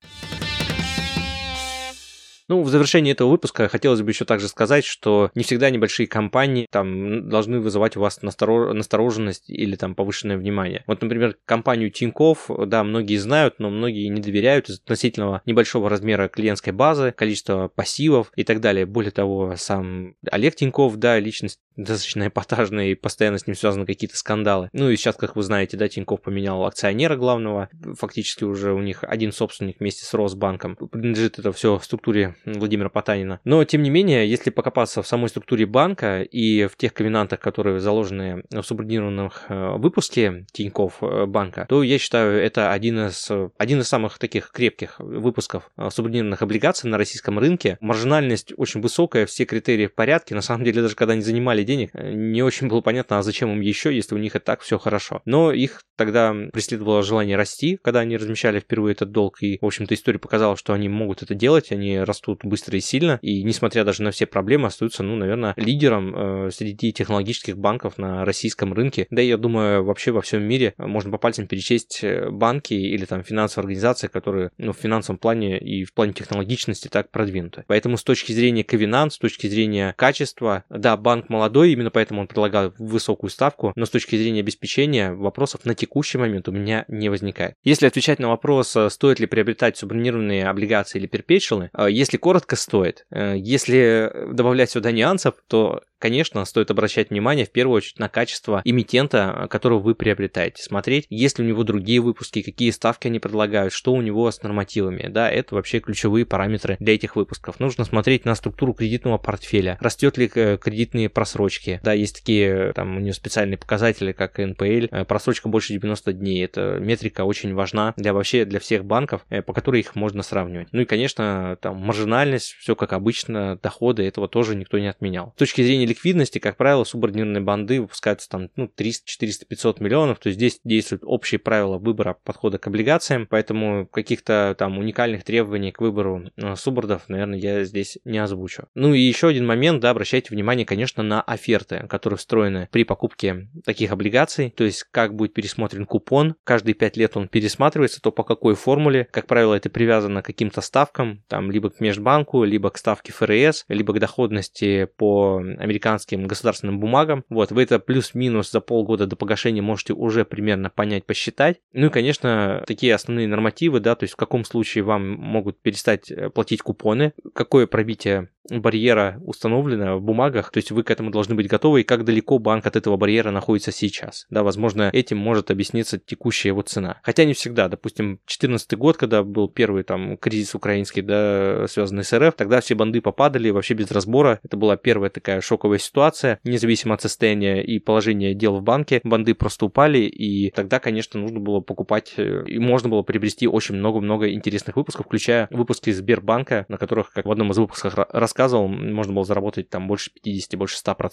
Ну, 2.48 2.64
в 2.64 2.70
завершении 2.70 3.14
этого 3.14 3.30
выпуска 3.30 3.70
хотелось 3.70 4.02
бы 4.02 4.10
еще 4.12 4.26
также 4.26 4.50
сказать, 4.50 4.84
что 4.84 5.32
не 5.36 5.44
всегда 5.44 5.70
небольшие 5.70 6.06
компании 6.06 6.68
там 6.70 7.30
должны 7.30 7.62
вызывать 7.62 7.96
у 7.96 8.02
вас 8.02 8.22
настороженность 8.22 9.50
или 9.50 9.78
там 9.78 9.96
повышенное 9.96 10.36
внимание. 10.36 10.84
Вот, 10.86 11.02
например, 11.02 11.38
компанию 11.46 11.92
Тиньков, 11.92 12.50
да, 12.66 12.84
многие 12.84 13.16
знают, 13.16 13.60
но 13.60 13.70
многие 13.70 14.06
не 14.10 14.20
доверяют 14.20 14.68
из 14.68 14.80
относительного 14.80 15.42
небольшого 15.46 15.90
размера 15.90 16.28
клиентской 16.28 16.74
базы, 16.74 17.14
количества 17.14 17.70
пассивов 17.70 18.34
и 18.36 18.44
так 18.44 18.60
далее. 18.60 18.86
Более 18.86 19.12
того, 19.12 19.54
сам 19.56 20.16
Олег 20.30 20.56
Тиньков, 20.56 20.98
да, 20.98 21.20
личность 21.20 21.62
достаточно 21.76 22.28
эпатажная 22.28 22.88
и 22.88 22.96
постоянно 22.96 23.38
с 23.38 23.48
ним 23.48 23.56
связаны 23.56 23.86
какие-то 23.86 24.18
скандалы. 24.18 24.70
Ну 24.74 24.90
и 24.90 24.96
сейчас, 24.96 25.16
как 25.16 25.36
вы 25.36 25.44
знаете, 25.44 25.78
да, 25.78 25.88
Тиньков 25.88 26.22
поменял 26.22 26.66
акционера 26.66 27.16
главного, 27.16 27.70
фактически 27.98 28.44
уже 28.44 28.74
у 28.74 28.82
них 28.82 29.04
один 29.04 29.32
собственник 29.32 29.80
вместе 29.80 30.06
с 30.06 30.14
Росбанком. 30.14 30.76
Принадлежит 30.76 31.40
это 31.40 31.52
все 31.52 31.80
структуре 31.80 32.36
Владимира 32.46 32.90
Потанина. 32.90 33.40
Но, 33.44 33.64
тем 33.64 33.84
не 33.84 33.90
менее, 33.90 34.30
если 34.30 34.50
покопаться 34.50 35.02
в 35.02 35.08
самой 35.08 35.30
структуре 35.30 35.66
банка 35.66 36.22
и 36.22 36.68
в 36.68 36.76
тех 36.78 36.94
ковенантах, 36.94 37.40
которые 37.40 37.80
заложены 37.80 38.44
в 38.52 38.62
субординированном 38.62 39.32
э, 39.50 39.78
выпуске 39.78 40.46
Тиньков 40.52 40.98
э, 41.02 41.26
банка, 41.26 41.66
то 41.70 41.84
я 41.84 41.98
считаю, 41.98 42.42
это 42.42 42.72
один 42.72 43.08
из, 43.08 43.30
один 43.58 43.82
из 43.82 43.88
самых 43.88 44.20
таких 44.20 44.52
крепких 44.52 45.00
выпусков 45.00 45.72
э, 45.78 45.90
субординированных 45.90 46.42
облигаций 46.42 46.90
на 46.90 46.98
российском 46.98 47.40
рынке. 47.40 47.78
Маржинальность 47.82 48.54
очень 48.58 48.82
высокая, 48.82 49.26
все 49.26 49.46
критерии 49.46 49.88
в 49.88 49.94
порядке. 49.94 50.36
На 50.36 50.42
самом 50.42 50.64
деле, 50.64 50.82
даже 50.82 50.96
когда 50.96 51.14
они 51.14 51.22
занимали 51.22 51.61
денег, 51.64 51.92
не 51.94 52.42
очень 52.44 52.68
было 52.68 52.82
понятно, 52.82 53.20
а 53.20 53.24
зачем 53.24 53.52
им 53.52 53.62
еще, 53.62 53.94
если 53.96 54.16
у 54.16 54.18
них 54.18 54.36
и 54.36 54.40
так 54.40 54.62
все 54.62 54.78
хорошо. 54.78 55.22
Но 55.26 55.52
их 55.52 55.82
тогда 55.98 56.36
преследовало 56.52 57.04
желание 57.04 57.36
расти, 57.36 57.78
когда 57.84 58.00
они 58.00 58.18
размещали 58.18 58.60
впервые 58.60 58.94
этот 58.94 59.12
долг, 59.12 59.42
и, 59.42 59.58
в 59.62 59.66
общем-то, 59.66 59.94
история 59.94 60.20
показала, 60.20 60.58
что 60.58 60.74
они 60.74 60.90
могут 60.90 61.22
это 61.22 61.36
делать, 61.36 61.72
они 61.72 62.00
растут 62.00 62.44
быстро 62.44 62.78
и 62.78 62.82
сильно, 62.82 63.20
и 63.22 63.44
несмотря 63.44 63.84
даже 63.84 64.04
на 64.04 64.12
все 64.12 64.26
проблемы, 64.26 64.68
остаются, 64.68 65.04
ну, 65.04 65.16
наверное, 65.16 65.54
лидером 65.58 66.48
э, 66.48 66.52
среди 66.52 66.92
технологических 66.92 67.58
банков 67.58 67.98
на 67.98 68.26
российском 68.26 68.74
рынке. 68.74 69.08
Да, 69.10 69.22
я 69.22 69.38
думаю, 69.38 69.84
вообще 69.84 70.12
во 70.12 70.22
всем 70.22 70.44
мире 70.44 70.74
можно 70.78 71.12
по 71.12 71.18
пальцам 71.18 71.48
перечесть 71.48 72.00
э, 72.04 72.30
банки 72.30 72.74
или 72.74 73.06
там 73.06 73.24
финансовые 73.24 73.66
организации, 73.66 74.08
которые, 74.08 74.52
ну, 74.58 74.74
в 74.74 74.78
финансовом 74.78 75.20
плане 75.20 75.60
и 75.60 75.84
в 75.84 75.94
плане 75.94 76.14
технологичности 76.14 76.88
так 76.88 77.12
продвинуты. 77.12 77.64
Поэтому 77.68 77.98
с 77.98 78.04
точки 78.04 78.32
зрения 78.32 78.64
ковенант, 78.64 79.14
с 79.14 79.18
точки 79.18 79.48
зрения 79.48 79.94
качества, 79.98 80.64
да, 80.70 80.98
банк 80.98 81.30
молодой, 81.30 81.51
именно 81.64 81.92
поэтому 81.92 82.22
он 82.22 82.28
предлагал 82.28 82.74
высокую 82.78 83.30
ставку, 83.30 83.74
но 83.76 83.86
с 83.86 83.90
точки 83.90 84.16
зрения 84.16 84.42
обеспечения 84.42 85.14
вопросов 85.14 85.66
на 85.66 85.76
текущий 85.76 86.18
момент 86.18 86.48
у 86.48 86.52
меня 86.52 86.86
не 86.88 87.10
возникает. 87.10 87.56
Если 87.64 87.86
отвечать 87.86 88.20
на 88.20 88.30
вопрос, 88.30 88.76
э, 88.76 88.90
стоит 88.90 89.20
ли 89.20 89.26
приобретать 89.26 89.78
субординированные 89.78 90.48
облигации 90.48 91.00
или 91.00 91.08
перпечелы, 91.08 91.70
э, 91.74 91.88
если 91.90 92.18
коротко, 92.18 92.56
стоит. 92.56 93.06
Э, 93.12 93.36
если 93.38 94.12
добавлять 94.32 94.72
сюда 94.72 94.92
нюансов, 94.92 95.36
то 95.48 95.82
Конечно, 96.02 96.44
стоит 96.46 96.72
обращать 96.72 97.12
внимание 97.12 97.46
в 97.46 97.52
первую 97.52 97.78
очередь 97.78 98.00
на 98.00 98.10
качество 98.10 98.64
эмитента, 98.66 99.48
которого 99.52 99.78
вы 99.78 99.94
приобретаете. 99.94 100.64
Смотреть, 100.64 101.06
есть 101.12 101.38
ли 101.38 101.46
у 101.46 101.48
него 101.48 101.64
другие 101.64 102.00
выпуски, 102.00 102.42
какие 102.42 102.72
ставки 102.72 103.06
они 103.06 103.20
предлагают, 103.20 103.72
что 103.72 103.94
у 103.94 104.02
него 104.02 104.32
с 104.32 104.42
нормативами. 104.42 105.10
Да, 105.10 105.30
это 105.30 105.54
вообще 105.54 105.80
ключевые 105.80 106.26
параметры 106.26 106.76
для 106.80 106.96
этих 106.96 107.16
выпусков. 107.16 107.60
Нужно 107.60 107.86
смотреть 107.86 108.26
на 108.26 108.34
структуру 108.34 108.74
кредитного 108.74 109.20
портфеля. 109.20 109.78
Растет 109.80 110.18
ли 110.18 110.28
кредитные 110.28 111.08
просрочки. 111.08 111.41
Да, 111.84 111.94
есть 111.94 112.16
такие, 112.16 112.74
там 112.74 112.98
у 112.98 113.00
него 113.00 113.14
специальные 113.14 113.58
показатели, 113.58 114.12
как 114.12 114.38
НПЛ. 114.38 114.88
Э, 114.92 115.06
просрочка 115.06 115.50
больше 115.50 115.74
90 115.74 116.14
дней. 116.14 116.44
Эта 116.44 116.78
метрика 116.80 117.24
очень 117.24 117.54
важна 117.54 117.94
для 117.98 118.14
вообще 118.14 118.46
для 118.46 118.60
всех 118.60 118.86
банков, 118.86 119.26
э, 119.30 119.42
по 119.42 119.54
которой 119.54 119.82
их 119.82 119.96
можно 119.96 120.24
сравнивать. 120.24 120.68
Ну 120.72 120.82
и, 120.82 120.86
конечно, 120.86 121.58
там 121.62 121.78
маржинальность, 121.78 122.56
все 122.60 122.76
как 122.76 122.94
обычно, 122.94 123.58
доходы, 123.62 124.04
этого 124.04 124.28
тоже 124.28 124.56
никто 124.56 124.80
не 124.80 124.88
отменял. 124.88 125.34
С 125.36 125.40
точки 125.40 125.62
зрения 125.62 125.86
ликвидности, 125.86 126.40
как 126.40 126.58
правило, 126.58 126.84
субординированные 126.84 127.42
банды 127.42 127.82
выпускаются 127.82 128.30
там 128.30 128.50
ну, 128.56 128.68
300, 128.68 129.08
400, 129.08 129.46
500 129.46 129.80
миллионов, 129.80 130.20
то 130.20 130.28
есть 130.28 130.38
здесь 130.38 130.60
действуют 130.64 131.04
общие 131.06 131.40
правила 131.40 131.78
выбора 131.78 132.18
подхода 132.24 132.58
к 132.58 132.68
облигациям, 132.68 133.28
поэтому 133.30 133.88
каких-то 133.88 134.56
там 134.58 134.78
уникальных 134.78 135.24
требований 135.24 135.72
к 135.72 135.82
выбору 135.82 136.30
э, 136.38 136.56
субордов, 136.56 137.08
наверное, 137.08 137.40
я 137.40 137.64
здесь 137.64 137.98
не 138.06 138.20
озвучу. 138.20 138.68
Ну 138.76 138.94
и 138.94 139.00
еще 139.00 139.28
один 139.28 139.46
момент, 139.46 139.82
да, 139.82 139.92
обращайте 139.92 140.30
внимание, 140.32 140.66
конечно, 140.66 141.04
на 141.04 141.22
оферты, 141.32 141.86
которые 141.90 142.18
встроены 142.18 142.68
при 142.72 142.84
покупке 142.84 143.48
таких 143.66 143.92
облигаций, 143.92 144.54
то 144.56 144.64
есть 144.64 144.84
как 144.92 145.16
будет 145.16 145.34
пересмотрен 145.34 145.86
купон, 145.86 146.36
каждые 146.44 146.74
5 146.74 146.98
лет 146.98 147.16
он 147.18 147.28
пересматривается, 147.28 148.02
то 148.02 148.12
по 148.12 148.24
какой 148.24 148.56
формуле, 148.56 149.08
как 149.12 149.28
правило, 149.28 149.56
это 149.56 149.70
привязано 149.70 150.22
к 150.22 150.26
каким-то 150.26 150.62
ставкам, 150.62 151.24
там 151.28 151.50
либо 151.50 151.70
к 151.70 151.80
межбанку, 151.80 152.44
либо 152.44 152.70
к 152.70 152.78
ставке 152.78 153.14
ФРС, 153.14 153.66
либо 153.70 153.94
к 153.94 154.00
доходности 154.00 154.90
по 154.98 155.38
американским 155.38 156.28
государственным 156.28 156.80
бумагам. 156.80 157.24
Вот, 157.30 157.52
вы 157.52 157.64
это 157.64 157.80
плюс-минус 157.80 158.52
за 158.52 158.60
полгода 158.60 159.08
до 159.08 159.16
погашения 159.16 159.62
можете 159.62 159.94
уже 159.94 160.26
примерно 160.26 160.70
понять, 160.70 161.06
посчитать. 161.06 161.60
Ну 161.72 161.88
и, 161.88 161.90
конечно, 161.90 162.64
такие 162.68 162.94
основные 162.94 163.28
нормативы, 163.28 163.80
да, 163.80 163.96
то 163.96 164.04
есть 164.04 164.14
в 164.14 164.18
каком 164.18 164.44
случае 164.44 164.84
вам 164.84 165.12
могут 165.12 165.62
перестать 165.62 166.12
э, 166.12 166.30
платить 166.30 166.62
купоны, 166.62 167.14
какое 167.34 167.68
пробитие 167.68 168.30
барьера 168.50 169.22
установлена 169.26 169.96
в 169.96 170.02
бумагах, 170.02 170.52
то 170.52 170.58
есть 170.58 170.72
вы 170.72 170.84
к 170.84 170.92
этому 170.92 171.12
должны 171.12 171.21
быть 171.30 171.48
готовы, 171.48 171.82
и 171.82 171.84
как 171.84 172.04
далеко 172.04 172.40
банк 172.40 172.66
от 172.66 172.76
этого 172.76 172.98
барьера 172.98 173.32
находится 173.32 173.72
сейчас. 173.72 174.26
Да, 174.30 174.44
возможно, 174.44 174.90
этим 174.94 175.18
может 175.18 175.52
объясниться 175.52 175.98
текущая 175.98 176.50
его 176.50 176.62
цена. 176.62 177.00
Хотя 177.04 177.26
не 177.26 177.34
всегда. 177.34 177.68
Допустим, 177.68 178.20
2014 178.26 178.78
год, 178.78 178.98
когда 178.98 179.24
был 179.24 179.50
первый 179.50 179.84
там 179.84 180.18
кризис 180.18 180.56
украинский, 180.56 181.02
да, 181.02 181.66
связанный 181.68 182.04
с 182.04 182.18
РФ, 182.18 182.36
тогда 182.36 182.62
все 182.62 182.76
банды 182.76 183.02
попадали 183.02 183.50
вообще 183.50 183.74
без 183.74 183.92
разбора. 183.92 184.40
Это 184.44 184.58
была 184.58 184.78
первая 184.78 185.10
такая 185.10 185.42
шоковая 185.42 185.80
ситуация, 185.80 186.40
независимо 186.44 186.96
от 186.96 187.02
состояния 187.02 187.64
и 187.64 187.80
положения 187.80 188.34
дел 188.34 188.58
в 188.58 188.64
банке, 188.64 189.02
банды 189.04 189.34
просто 189.36 189.66
упали, 189.66 190.00
и 190.00 190.52
тогда, 190.52 190.80
конечно, 190.80 191.20
нужно 191.20 191.40
было 191.40 191.60
покупать, 191.60 192.14
э, 192.18 192.44
и 192.48 192.60
можно 192.60 192.90
было 192.90 193.02
приобрести 193.02 193.48
очень 193.48 193.76
много-много 193.76 194.32
интересных 194.34 194.76
выпусков, 194.76 195.06
включая 195.06 195.48
выпуски 195.52 195.92
Сбербанка, 195.92 196.66
на 196.68 196.78
которых, 196.78 197.12
как 197.12 197.26
в 197.26 197.32
одном 197.32 197.52
из 197.52 197.58
выпусков 197.58 197.94
рассказывал, 198.10 198.68
можно 198.68 199.14
было 199.14 199.26
заработать 199.26 199.70
там 199.70 199.88
больше 199.88 200.12
50, 200.12 200.58
больше 200.58 200.78
100%. 200.84 201.11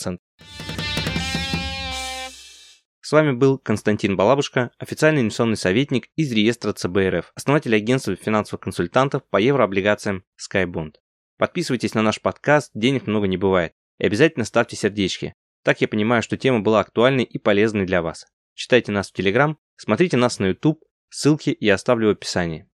С 3.09 3.13
вами 3.13 3.33
был 3.33 3.59
Константин 3.59 4.17
Балабушка, 4.17 4.71
официальный 4.79 5.23
инвестиционный 5.23 5.57
советник 5.57 6.09
из 6.15 6.31
реестра 6.31 6.75
ЦБРФ, 6.75 7.33
основатель 7.35 7.75
агентства 7.75 8.15
финансовых 8.17 8.61
консультантов 8.61 9.23
по 9.31 9.39
еврооблигациям 9.39 10.25
SkyBond. 10.39 10.97
Подписывайтесь 11.39 11.95
на 11.95 12.03
наш 12.03 12.21
подкаст 12.21 12.71
«Денег 12.75 13.07
много 13.07 13.27
не 13.27 13.39
бывает» 13.39 13.73
и 13.99 14.05
обязательно 14.05 14.45
ставьте 14.45 14.77
сердечки. 14.77 15.33
Так 15.65 15.81
я 15.81 15.89
понимаю, 15.89 16.23
что 16.23 16.37
тема 16.37 16.61
была 16.61 16.81
актуальной 16.81 17.25
и 17.25 17.39
полезной 17.39 17.87
для 17.87 18.03
вас. 18.03 18.27
Читайте 18.53 18.93
нас 18.93 19.09
в 19.09 19.15
Телеграм, 19.15 19.57
смотрите 19.77 20.17
нас 20.17 20.39
на 20.39 20.49
YouTube, 20.49 20.85
ссылки 21.09 21.57
я 21.61 21.75
оставлю 21.75 22.09
в 22.09 22.11
описании. 22.11 22.69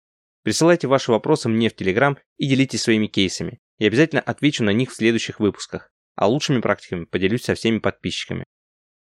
Присылайте 0.43 0.87
ваши 0.87 1.11
вопросы 1.11 1.49
мне 1.49 1.69
в 1.71 1.75
Телеграм 1.75 2.19
и 2.37 2.49
делитесь 2.49 2.83
своими 2.83 3.09
кейсами. 3.09 3.61
Я 3.79 3.89
обязательно 3.89 4.21
отвечу 4.21 4.63
на 4.63 4.71
них 4.71 4.91
в 4.91 4.95
следующих 4.95 5.41
выпусках, 5.41 5.91
а 6.21 6.29
лучшими 6.29 6.61
практиками 6.61 7.07
поделюсь 7.07 7.45
со 7.45 7.55
всеми 7.55 7.79
подписчиками. 7.79 8.45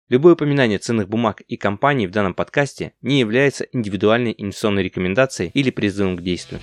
Любое 0.10 0.34
упоминание 0.34 0.80
ценных 0.80 1.08
бумаг 1.08 1.42
и 1.42 1.58
компаний 1.58 2.08
в 2.08 2.12
данном 2.12 2.34
подкасте 2.34 2.94
не 3.02 3.20
является 3.20 3.66
индивидуальной 3.72 4.34
инвестиционной 4.36 4.84
рекомендацией 4.84 5.52
или 5.54 5.70
призывом 5.70 6.18
к 6.18 6.24
действию. 6.24 6.60